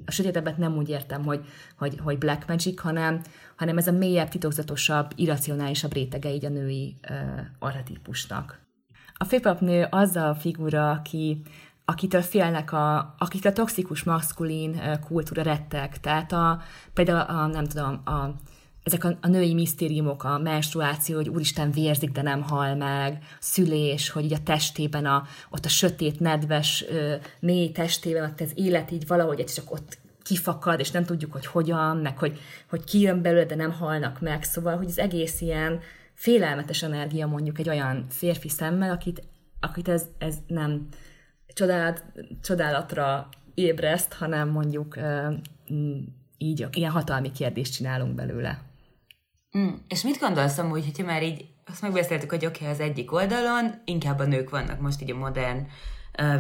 [0.06, 1.46] a sötétebbet nem úgy értem, hogy,
[1.78, 3.22] hogy, hogy black magic, hanem,
[3.56, 7.18] hanem ez a mélyebb, titokzatosabb, irracionálisabb rétege így a női uh,
[7.60, 8.60] arhetipusnak.
[9.14, 11.42] A főpapnő az a figura, aki,
[11.86, 16.00] akitől félnek, a, akit a toxikus maszkulin kultúra rettek.
[16.00, 16.62] Tehát a,
[16.94, 18.36] például a, nem tudom, a,
[18.84, 24.10] ezek a, a női misztériumok, a menstruáció, hogy úristen vérzik, de nem hal meg, szülés,
[24.10, 26.86] hogy így a testében, a, ott a sötét, nedves,
[27.40, 31.98] mély testében, ott az élet így valahogy csak ott kifakad, és nem tudjuk, hogy hogyan,
[31.98, 34.44] meg hogy, hogy ki jön belőle, de nem halnak meg.
[34.44, 35.80] Szóval, hogy az egész ilyen
[36.14, 39.24] félelmetes energia mondjuk egy olyan férfi szemmel, akit,
[39.60, 40.88] akit ez, ez nem
[41.54, 42.04] csodálat,
[42.44, 44.98] csodálatra ébreszt, hanem mondjuk
[46.38, 48.62] így ilyen hatalmi kérdést csinálunk belőle.
[49.58, 49.70] Mm.
[49.88, 53.82] És mit gondolsz amúgy, hogyha már így azt megbeszéltük, hogy oké, okay, az egyik oldalon
[53.86, 55.68] inkább a nők vannak most így a modern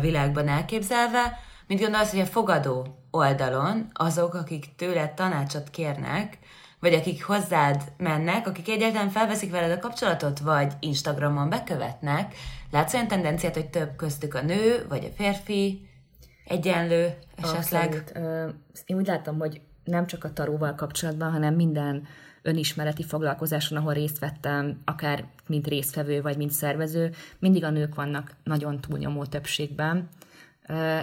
[0.01, 6.37] világban elképzelve, mit gondolsz, hogy a fogadó oldalon azok, akik tőled tanácsot kérnek,
[6.79, 12.35] vagy akik hozzád mennek, akik egyáltalán felveszik veled a kapcsolatot, vagy Instagramon bekövetnek,
[12.71, 15.89] látsz olyan tendenciát, hogy több köztük a nő, vagy a férfi,
[16.45, 17.93] egyenlő esetleg?
[17.93, 18.55] Abszolút.
[18.85, 22.07] Én úgy látom, hogy nem csak a taróval kapcsolatban, hanem minden
[22.41, 28.35] önismereti foglalkozáson, ahol részt vettem, akár mint résztvevő, vagy mint szervező, mindig a nők vannak
[28.43, 30.09] nagyon túlnyomó többségben.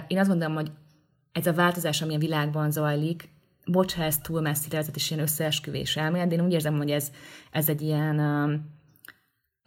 [0.07, 0.71] Én azt gondolom, hogy
[1.31, 3.29] ez a változás, ami a világban zajlik,
[3.65, 6.91] bocs, ha ez túl messzire vezet, és ilyen összeesküvés elmélet, de én úgy érzem, hogy
[6.91, 7.11] ez,
[7.51, 8.15] ez egy ilyen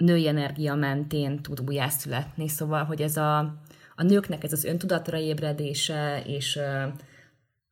[0.02, 3.38] női energia mentén tud újjászületni, szóval, hogy ez a,
[3.96, 6.52] a nőknek ez az öntudatra ébredése, és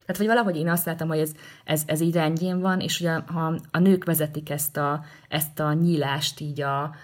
[0.06, 1.32] tehát, vagy valahogy én azt látom, hogy ez,
[1.64, 5.72] ez, ez így rendjén van, és ugye ha a nők vezetik ezt a, ezt a
[5.72, 6.94] nyílást így a,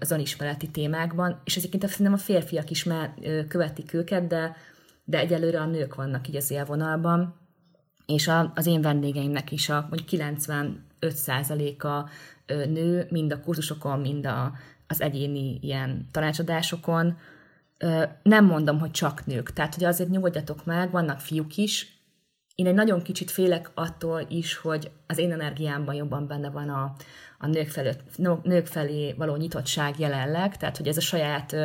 [0.00, 3.14] az önismereti témákban, és egyébként szerintem a férfiak is már
[3.48, 4.56] követik őket, de,
[5.04, 7.34] de egyelőre a nők vannak így az élvonalban,
[8.06, 10.06] és a, az én vendégeimnek is a mondjuk
[11.00, 12.08] 95%-a
[12.54, 14.52] nő, mind a kurzusokon, mind a,
[14.86, 17.18] az egyéni ilyen tanácsadásokon.
[18.22, 21.98] Nem mondom, hogy csak nők, tehát hogy azért nyugodjatok meg, vannak fiúk is,
[22.58, 26.94] én egy nagyon kicsit félek attól is, hogy az én energiámban jobban benne van a,
[27.38, 27.90] a nők, felé,
[28.42, 31.56] nők felé való nyitottság jelenleg, tehát hogy ez a saját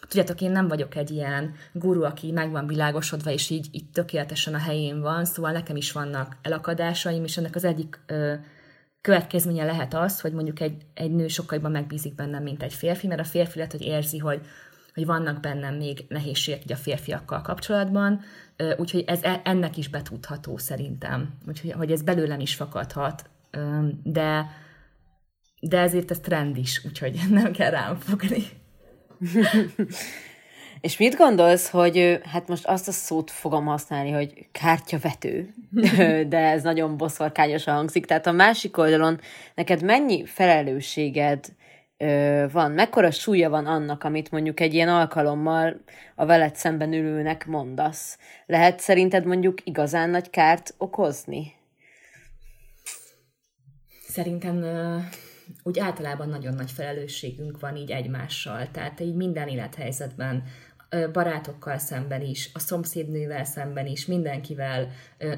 [0.00, 4.54] Tudjátok, én nem vagyok egy ilyen guru, aki meg van világosodva, és így, így tökéletesen
[4.54, 8.34] a helyén van, szóval nekem is vannak elakadásaim, és ennek az egyik ö,
[9.00, 13.06] következménye lehet az, hogy mondjuk egy, egy nő sokkal jobban megbízik bennem, mint egy férfi,
[13.06, 14.40] mert a férfi lehet, hogy érzi, hogy,
[14.94, 18.20] hogy vannak bennem még nehézségek így a férfiakkal kapcsolatban,
[18.76, 23.30] úgyhogy ez e, ennek is betudható szerintem, úgyhogy hogy ez belőlem is fakadhat,
[24.02, 24.50] de,
[25.60, 28.44] de ezért ez trend is, úgyhogy nem kell rám fogni.
[30.80, 35.54] És mit gondolsz, hogy hát most azt a szót fogom használni, hogy kártyavető,
[36.32, 38.06] de ez nagyon boszorkányosan hangzik.
[38.06, 39.20] Tehát a másik oldalon
[39.54, 41.44] neked mennyi felelősséged
[42.52, 45.80] van, mekkora súlya van annak, amit mondjuk egy ilyen alkalommal
[46.14, 48.18] a veled szemben ülőnek mondasz.
[48.46, 51.54] Lehet szerinted mondjuk igazán nagy kárt okozni?
[54.08, 54.64] Szerintem
[55.62, 60.42] úgy általában nagyon nagy felelősségünk van így egymással, tehát így minden élethelyzetben,
[61.12, 64.90] barátokkal szemben is, a szomszédnővel szemben is, mindenkivel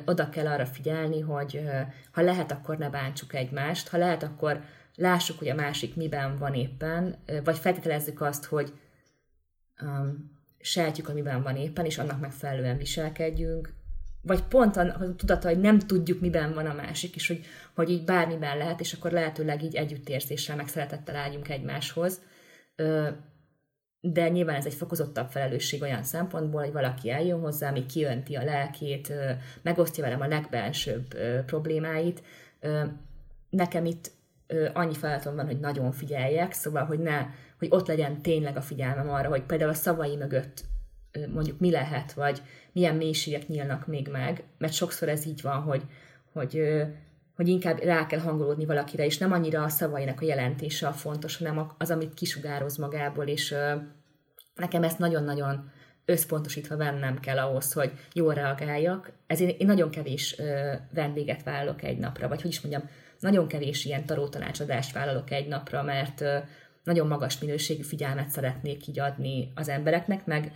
[0.05, 1.63] oda kell arra figyelni, hogy
[2.11, 4.63] ha lehet, akkor ne bántsuk egymást, ha lehet, akkor
[4.95, 8.73] lássuk, hogy a másik miben van éppen, vagy feltételezzük azt, hogy
[9.83, 13.73] um, sejtjük, hogy miben van éppen, és annak megfelelően viselkedjünk,
[14.23, 17.45] vagy pont a tudata, hogy nem tudjuk, miben van a másik, és hogy,
[17.75, 22.21] hogy így bármiben lehet, és akkor lehetőleg így együttérzéssel, meg szeretettel álljunk egymáshoz.
[24.01, 28.45] De nyilván ez egy fokozottabb felelősség olyan szempontból, hogy valaki eljön hozzá, ami kiönti a
[28.45, 29.13] lelkét,
[29.63, 31.15] megosztja velem a legbelsőbb
[31.47, 32.23] problémáit.
[33.51, 34.11] Nekem itt
[34.73, 37.27] annyi feladatom van, hogy nagyon figyeljek, szóval, hogy ne,
[37.59, 40.65] hogy ott legyen tényleg a figyelmem arra, hogy például a szavai mögött
[41.33, 42.43] mondjuk mi lehet, vagy
[42.73, 45.83] milyen mélységek nyílnak még meg, mert sokszor ez így van, hogy,
[46.33, 46.63] hogy,
[47.41, 51.37] hogy inkább rá kell hangolódni valakire, és nem annyira a szavainak a jelentése a fontos,
[51.37, 53.55] hanem az, amit kisugároz magából, és
[54.55, 55.71] nekem ezt nagyon-nagyon
[56.05, 59.13] összpontosítva vennem kell ahhoz, hogy jól reagáljak.
[59.27, 60.37] Ezért én nagyon kevés
[60.95, 62.89] vendéget vállalok egy napra, vagy hogy is mondjam,
[63.19, 66.25] nagyon kevés ilyen tarótanácsadást vállalok egy napra, mert
[66.85, 70.53] nagyon magas minőségű figyelmet szeretnék így adni az embereknek, meg,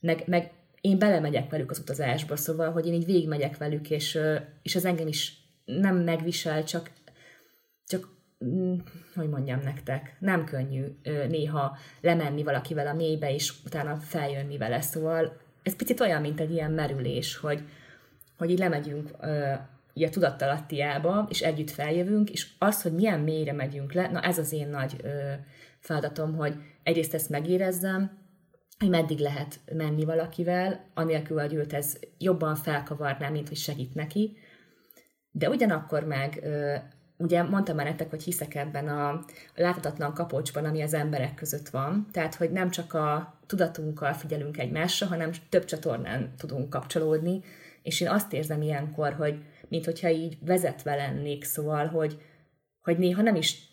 [0.00, 0.50] meg, meg
[0.80, 4.18] én belemegyek velük az utazásba, szóval, hogy én így végigmegyek velük, és,
[4.62, 5.39] és az engem is
[5.78, 6.90] nem megvisel, csak,
[7.86, 8.08] csak
[8.44, 8.74] mm,
[9.14, 10.84] hogy mondjam nektek, nem könnyű
[11.28, 16.50] néha lemenni valakivel a mélybe, és utána feljönni vele, szóval ez picit olyan, mint egy
[16.50, 17.62] ilyen merülés, hogy,
[18.36, 19.10] hogy így lemegyünk
[19.94, 24.38] ugye a tudattalattiába, és együtt feljövünk, és az, hogy milyen mélyre megyünk le, na ez
[24.38, 25.32] az én nagy ö,
[25.78, 28.18] feladatom, hogy egyrészt ezt megérezzem,
[28.78, 34.36] hogy meddig lehet menni valakivel, anélkül, hogy őt ez jobban felkavarná, mint hogy segít neki.
[35.30, 36.42] De ugyanakkor meg,
[37.16, 39.24] ugye mondtam már nektek, hogy hiszek ebben a
[39.54, 45.06] láthatatlan kapocsban, ami az emberek között van, tehát, hogy nem csak a tudatunkkal figyelünk egymásra,
[45.06, 47.42] hanem több csatornán tudunk kapcsolódni,
[47.82, 52.22] és én azt érzem ilyenkor, hogy mint hogyha így vezetve lennék, szóval, hogy,
[52.80, 53.68] hogy néha nem is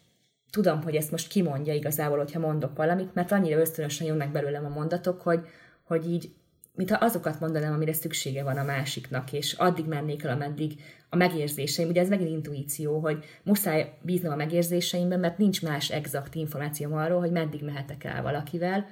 [0.50, 4.70] tudom, hogy ezt most kimondja igazából, hogyha mondok valamit, mert annyira ösztönösen jönnek belőlem a
[4.70, 5.48] mondatok, hogy,
[5.84, 6.32] hogy így
[6.78, 10.74] mintha azokat mondanám, amire szüksége van a másiknak, és addig mennék el, ameddig
[11.10, 16.36] a megérzéseim, ugye ez megint intuíció, hogy muszáj bíznom a megérzéseimben, mert nincs más exakt
[16.36, 18.86] információm arról, hogy meddig mehetek el valakivel.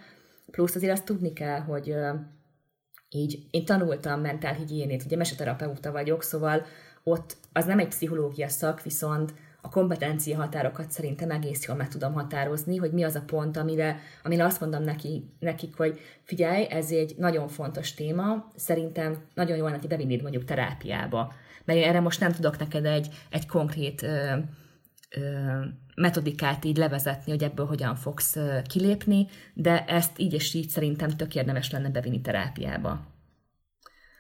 [0.52, 1.96] Plusz azért azt tudni kell, hogy
[3.10, 6.66] így én tanultam mentálhigiénét, ugye meseterapeuta vagyok, szóval
[7.04, 9.34] ott az nem egy pszichológia szak, viszont
[9.66, 14.00] a kompetencia határokat szerintem egész jól meg tudom határozni, hogy mi az a pont, amire,
[14.24, 19.70] amire azt mondom neki, nekik, hogy figyelj, ez egy nagyon fontos téma, szerintem nagyon jól
[19.70, 21.34] neki bevinnéd mondjuk terápiába.
[21.66, 24.38] Mert erre most nem tudok neked egy, egy konkrét ö,
[25.10, 25.60] ö,
[25.96, 31.10] metodikát így levezetni, hogy ebből hogyan fogsz ö, kilépni, de ezt így és így szerintem
[31.10, 33.06] tök érdemes lenne bevinni terápiába.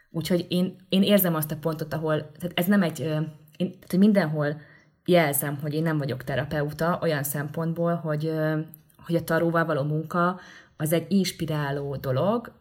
[0.09, 3.19] Úgyhogy én, én érzem azt a pontot, ahol, tehát ez nem egy, ö,
[3.57, 4.61] én, tehát mindenhol
[5.05, 8.31] jelzem, hogy én nem vagyok terapeuta olyan szempontból, hogy,
[9.05, 10.39] hogy a taróval való munka
[10.77, 12.51] az egy inspiráló dolog,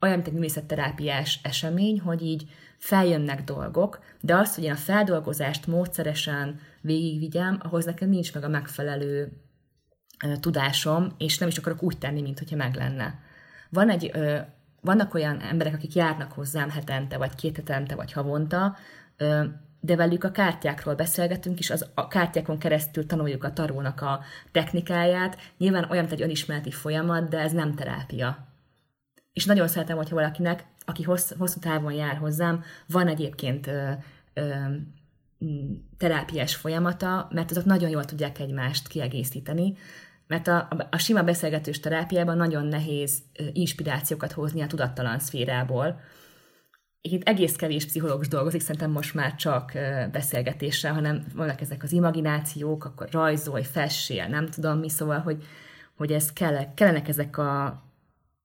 [0.00, 2.48] olyan, mint egy művészetterápiás esemény, hogy így
[2.78, 8.48] feljönnek dolgok, de azt, hogy én a feldolgozást módszeresen végigvigyem, ahhoz nekem nincs meg a
[8.48, 9.32] megfelelő
[10.40, 13.18] tudásom, és nem is akarok úgy tenni, mint hogyha meg lenne.
[13.70, 14.12] Van egy,
[14.80, 18.76] vannak olyan emberek, akik járnak hozzám hetente, vagy két hetente, vagy havonta,
[19.84, 24.20] de velük a kártyákról beszélgetünk, és az, a kártyákon keresztül tanuljuk a tarónak a
[24.52, 25.36] technikáját.
[25.58, 28.46] Nyilván olyan, mint egy önismereti folyamat, de ez nem terápia.
[29.32, 33.90] És nagyon szeretem, hogyha valakinek, aki hossz, hosszú távon jár hozzám, van egyébként ö,
[34.34, 34.54] ö,
[35.98, 39.76] terápiás folyamata, mert azok nagyon jól tudják egymást kiegészíteni,
[40.26, 43.22] mert a, a, sima beszélgetős terápiában nagyon nehéz
[43.52, 46.00] inspirációkat hozni a tudattalan szférából,
[47.08, 49.72] itt egész kevés pszichológus dolgozik, szerintem most már csak
[50.12, 55.44] beszélgetéssel, hanem vannak ezek az imaginációk, akkor rajzolj, fessél, nem tudom mi, szóval, hogy,
[55.96, 57.82] hogy ez kell, kellenek ezek a,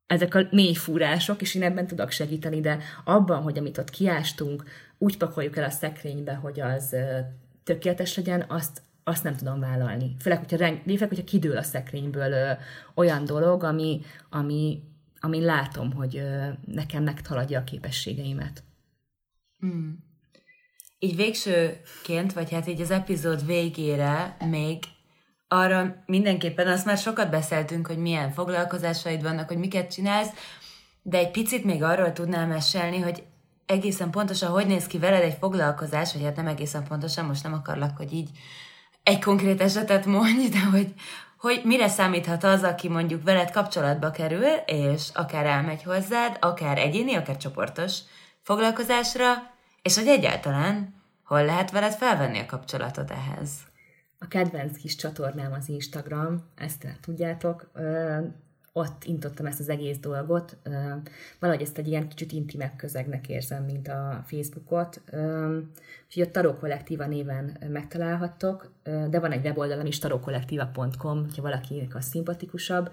[0.07, 4.63] ezek a mély fúrások, és én ebben tudok segíteni, de abban, hogy amit ott kiástunk,
[4.97, 6.95] úgy pakoljuk el a szekrénybe, hogy az
[7.63, 10.15] tökéletes legyen, azt, azt nem tudom vállalni.
[10.19, 12.51] Főleg, hogyha, reng, főleg, hogyha kidől a szekrényből ö,
[12.93, 14.83] olyan dolog, ami, ami
[15.19, 16.21] amin látom, hogy
[16.65, 18.63] nekem megtaladja a képességeimet.
[19.65, 19.91] Mm.
[20.99, 24.83] Így végsőként, vagy hát így az epizód végére még
[25.47, 30.31] arra mindenképpen azt már sokat beszéltünk, hogy milyen foglalkozásaid vannak, hogy miket csinálsz,
[31.01, 33.23] de egy picit még arról tudnál mesélni, hogy
[33.65, 37.53] egészen pontosan hogy néz ki veled egy foglalkozás, vagy hát nem egészen pontosan, most nem
[37.53, 38.29] akarlak, hogy így
[39.03, 40.93] egy konkrét esetet mondj, de hogy,
[41.39, 47.15] hogy mire számíthat az, aki mondjuk veled kapcsolatba kerül, és akár elmegy hozzád, akár egyéni,
[47.15, 47.99] akár csoportos
[48.41, 49.33] foglalkozásra,
[49.81, 53.49] és hogy egyáltalán hol lehet veled felvenni a kapcsolatot ehhez?
[54.19, 57.71] A kedvenc kis csatornám az Instagram, ezt tudjátok
[58.73, 60.57] ott intottam ezt az egész dolgot.
[61.39, 65.01] Valahogy ezt egy ilyen kicsit intimebb közegnek érzem, mint a Facebookot.
[66.05, 72.05] Úgyhogy a Tarot Kollektíva néven megtalálhattok, de van egy weboldalam is, tarokollektíva.com, ha valakinek az
[72.05, 72.91] szimpatikusabb.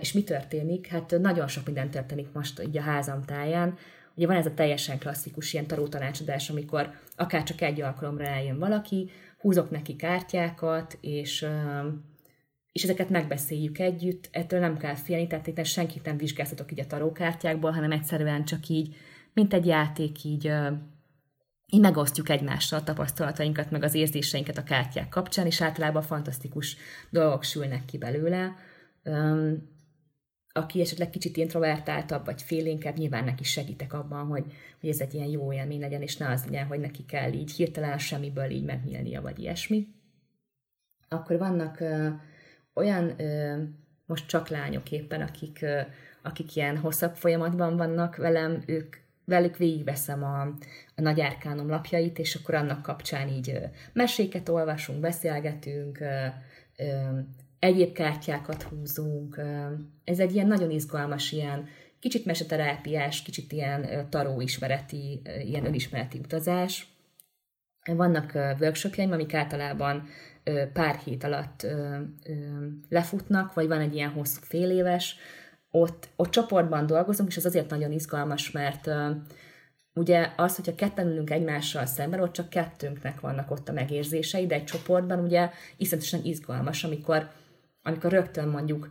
[0.00, 0.86] És mi történik?
[0.86, 3.76] Hát nagyon sok minden történik most így a házam táján.
[4.14, 8.58] Ugye van ez a teljesen klasszikus ilyen taró tanácsadás, amikor akár csak egy alkalomra eljön
[8.58, 11.46] valaki, húzok neki kártyákat, és
[12.76, 16.86] és ezeket megbeszéljük együtt, ettől nem kell félni, tehát itt senkit nem vizsgáztatok így a
[16.86, 18.96] tarókártyákból, hanem egyszerűen csak így,
[19.32, 20.52] mint egy játék, így,
[21.66, 26.76] így megosztjuk egymással a tapasztalatainkat, meg az érzéseinket a kártyák kapcsán, és általában fantasztikus
[27.10, 28.56] dolgok sülnek ki belőle.
[30.52, 34.44] Aki esetleg kicsit introvertáltabb, vagy félénkebb, nyilván neki segítek abban, hogy,
[34.80, 37.52] hogy ez egy ilyen jó élmény legyen, és ne az legyen, hogy neki kell így
[37.52, 39.86] hirtelen semmiből így megnyílnia, vagy ilyesmi.
[41.08, 42.12] Akkor vannak uh,
[42.76, 43.62] olyan ö,
[44.06, 45.80] most csak lányok éppen, akik, ö,
[46.22, 50.40] akik ilyen hosszabb folyamatban vannak velem, ők velük végigveszem a,
[50.96, 53.58] a nagy árkánom lapjait, és akkor annak kapcsán így ö,
[53.92, 56.26] meséket olvasunk, beszélgetünk, ö,
[56.76, 57.18] ö,
[57.58, 59.36] egyéb kártyákat húzunk.
[59.36, 59.72] Ö,
[60.04, 61.68] ez egy ilyen nagyon izgalmas, ilyen
[61.98, 66.86] kicsit meseterápiás, kicsit ilyen taróismereti, ilyen önismereti utazás.
[67.86, 70.08] Vannak workshopjaim, amik általában
[70.72, 71.66] pár hét alatt
[72.88, 75.16] lefutnak, vagy van egy ilyen hosszú fél éves,
[75.70, 78.90] ott, ott csoportban dolgozunk, és az azért nagyon izgalmas, mert
[79.94, 84.54] ugye az, hogyha ketten ülünk egymással szemben, ott csak kettőnknek vannak ott a megérzései, de
[84.54, 87.30] egy csoportban ugye iszonyatosan izgalmas, amikor,
[87.82, 88.90] amikor rögtön mondjuk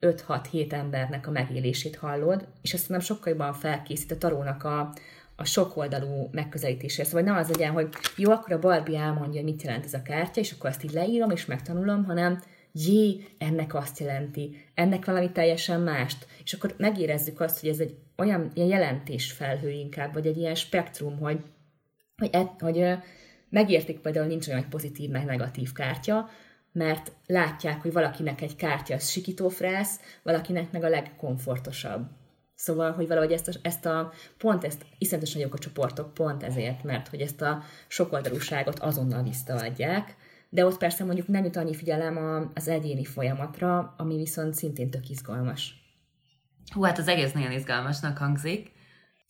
[0.00, 4.92] 5-6-7 embernek a megélését hallod, és azt nem sokkal jobban felkészít a tarónak a,
[5.36, 7.08] a sokoldalú megközelítésért.
[7.08, 10.02] Szóval nem az legyen, hogy jó, akkor a Barbie elmondja, hogy mit jelent ez a
[10.02, 15.32] kártya, és akkor azt így leírom és megtanulom, hanem jé, ennek azt jelenti, ennek valami
[15.32, 16.26] teljesen mást.
[16.44, 21.18] És akkor megérezzük azt, hogy ez egy olyan ilyen jelentésfelhő inkább, vagy egy ilyen spektrum,
[21.18, 21.40] hogy,
[22.16, 22.84] hogy, et, hogy
[23.48, 26.28] megértik például nincs olyan pozitív meg negatív kártya,
[26.72, 32.06] mert látják, hogy valakinek egy kártya az sikítófrász, valakinek meg a legkomfortosabb.
[32.56, 36.82] Szóval, hogy valahogy ezt a, ezt a pont, ezt iszonyatosan jók a csoportok, pont ezért,
[36.82, 40.16] mert hogy ezt a sokoldalúságot azonnal visszaadják,
[40.48, 44.90] de ott persze mondjuk nem jut annyi figyelem a, az egyéni folyamatra, ami viszont szintén
[44.90, 45.74] tök izgalmas.
[46.74, 48.70] Hú, hát az egész nagyon izgalmasnak hangzik.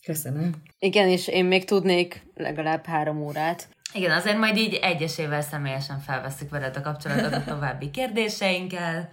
[0.05, 0.55] Köszönöm.
[0.79, 3.69] Igen, és én még tudnék legalább három órát.
[3.93, 9.11] Igen, azért majd így egyesével személyesen felveszük veled a kapcsolatot a további kérdéseinkkel.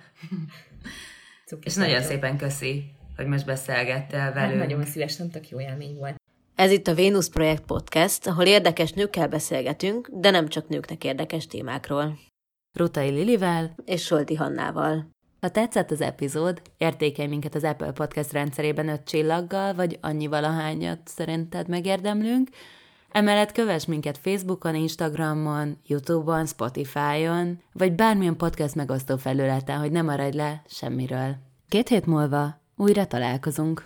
[1.47, 4.59] Cuki És nagyon szépen köszi, hogy most beszélgettél Hát velünk.
[4.59, 6.15] nagyon szívesen, tök jó élmény volt.
[6.55, 11.47] Ez itt a Vénusz Projekt Podcast, ahol érdekes nőkkel beszélgetünk, de nem csak nőknek érdekes
[11.47, 12.17] témákról.
[12.77, 13.75] Rutai Lilivel.
[13.85, 15.11] És Solti Hannával.
[15.41, 20.99] Ha tetszett az epizód, értékelj minket az Apple Podcast rendszerében öt csillaggal, vagy annyi valahányat
[21.05, 22.49] szerinted megérdemlünk.
[23.11, 30.37] Emellett kövess minket Facebookon, Instagramon, Youtube-on, Spotify-on, vagy bármilyen podcast megosztó felületen, hogy ne maradj
[30.37, 31.35] le semmiről.
[31.69, 33.83] Két hét múlva újra találkozunk.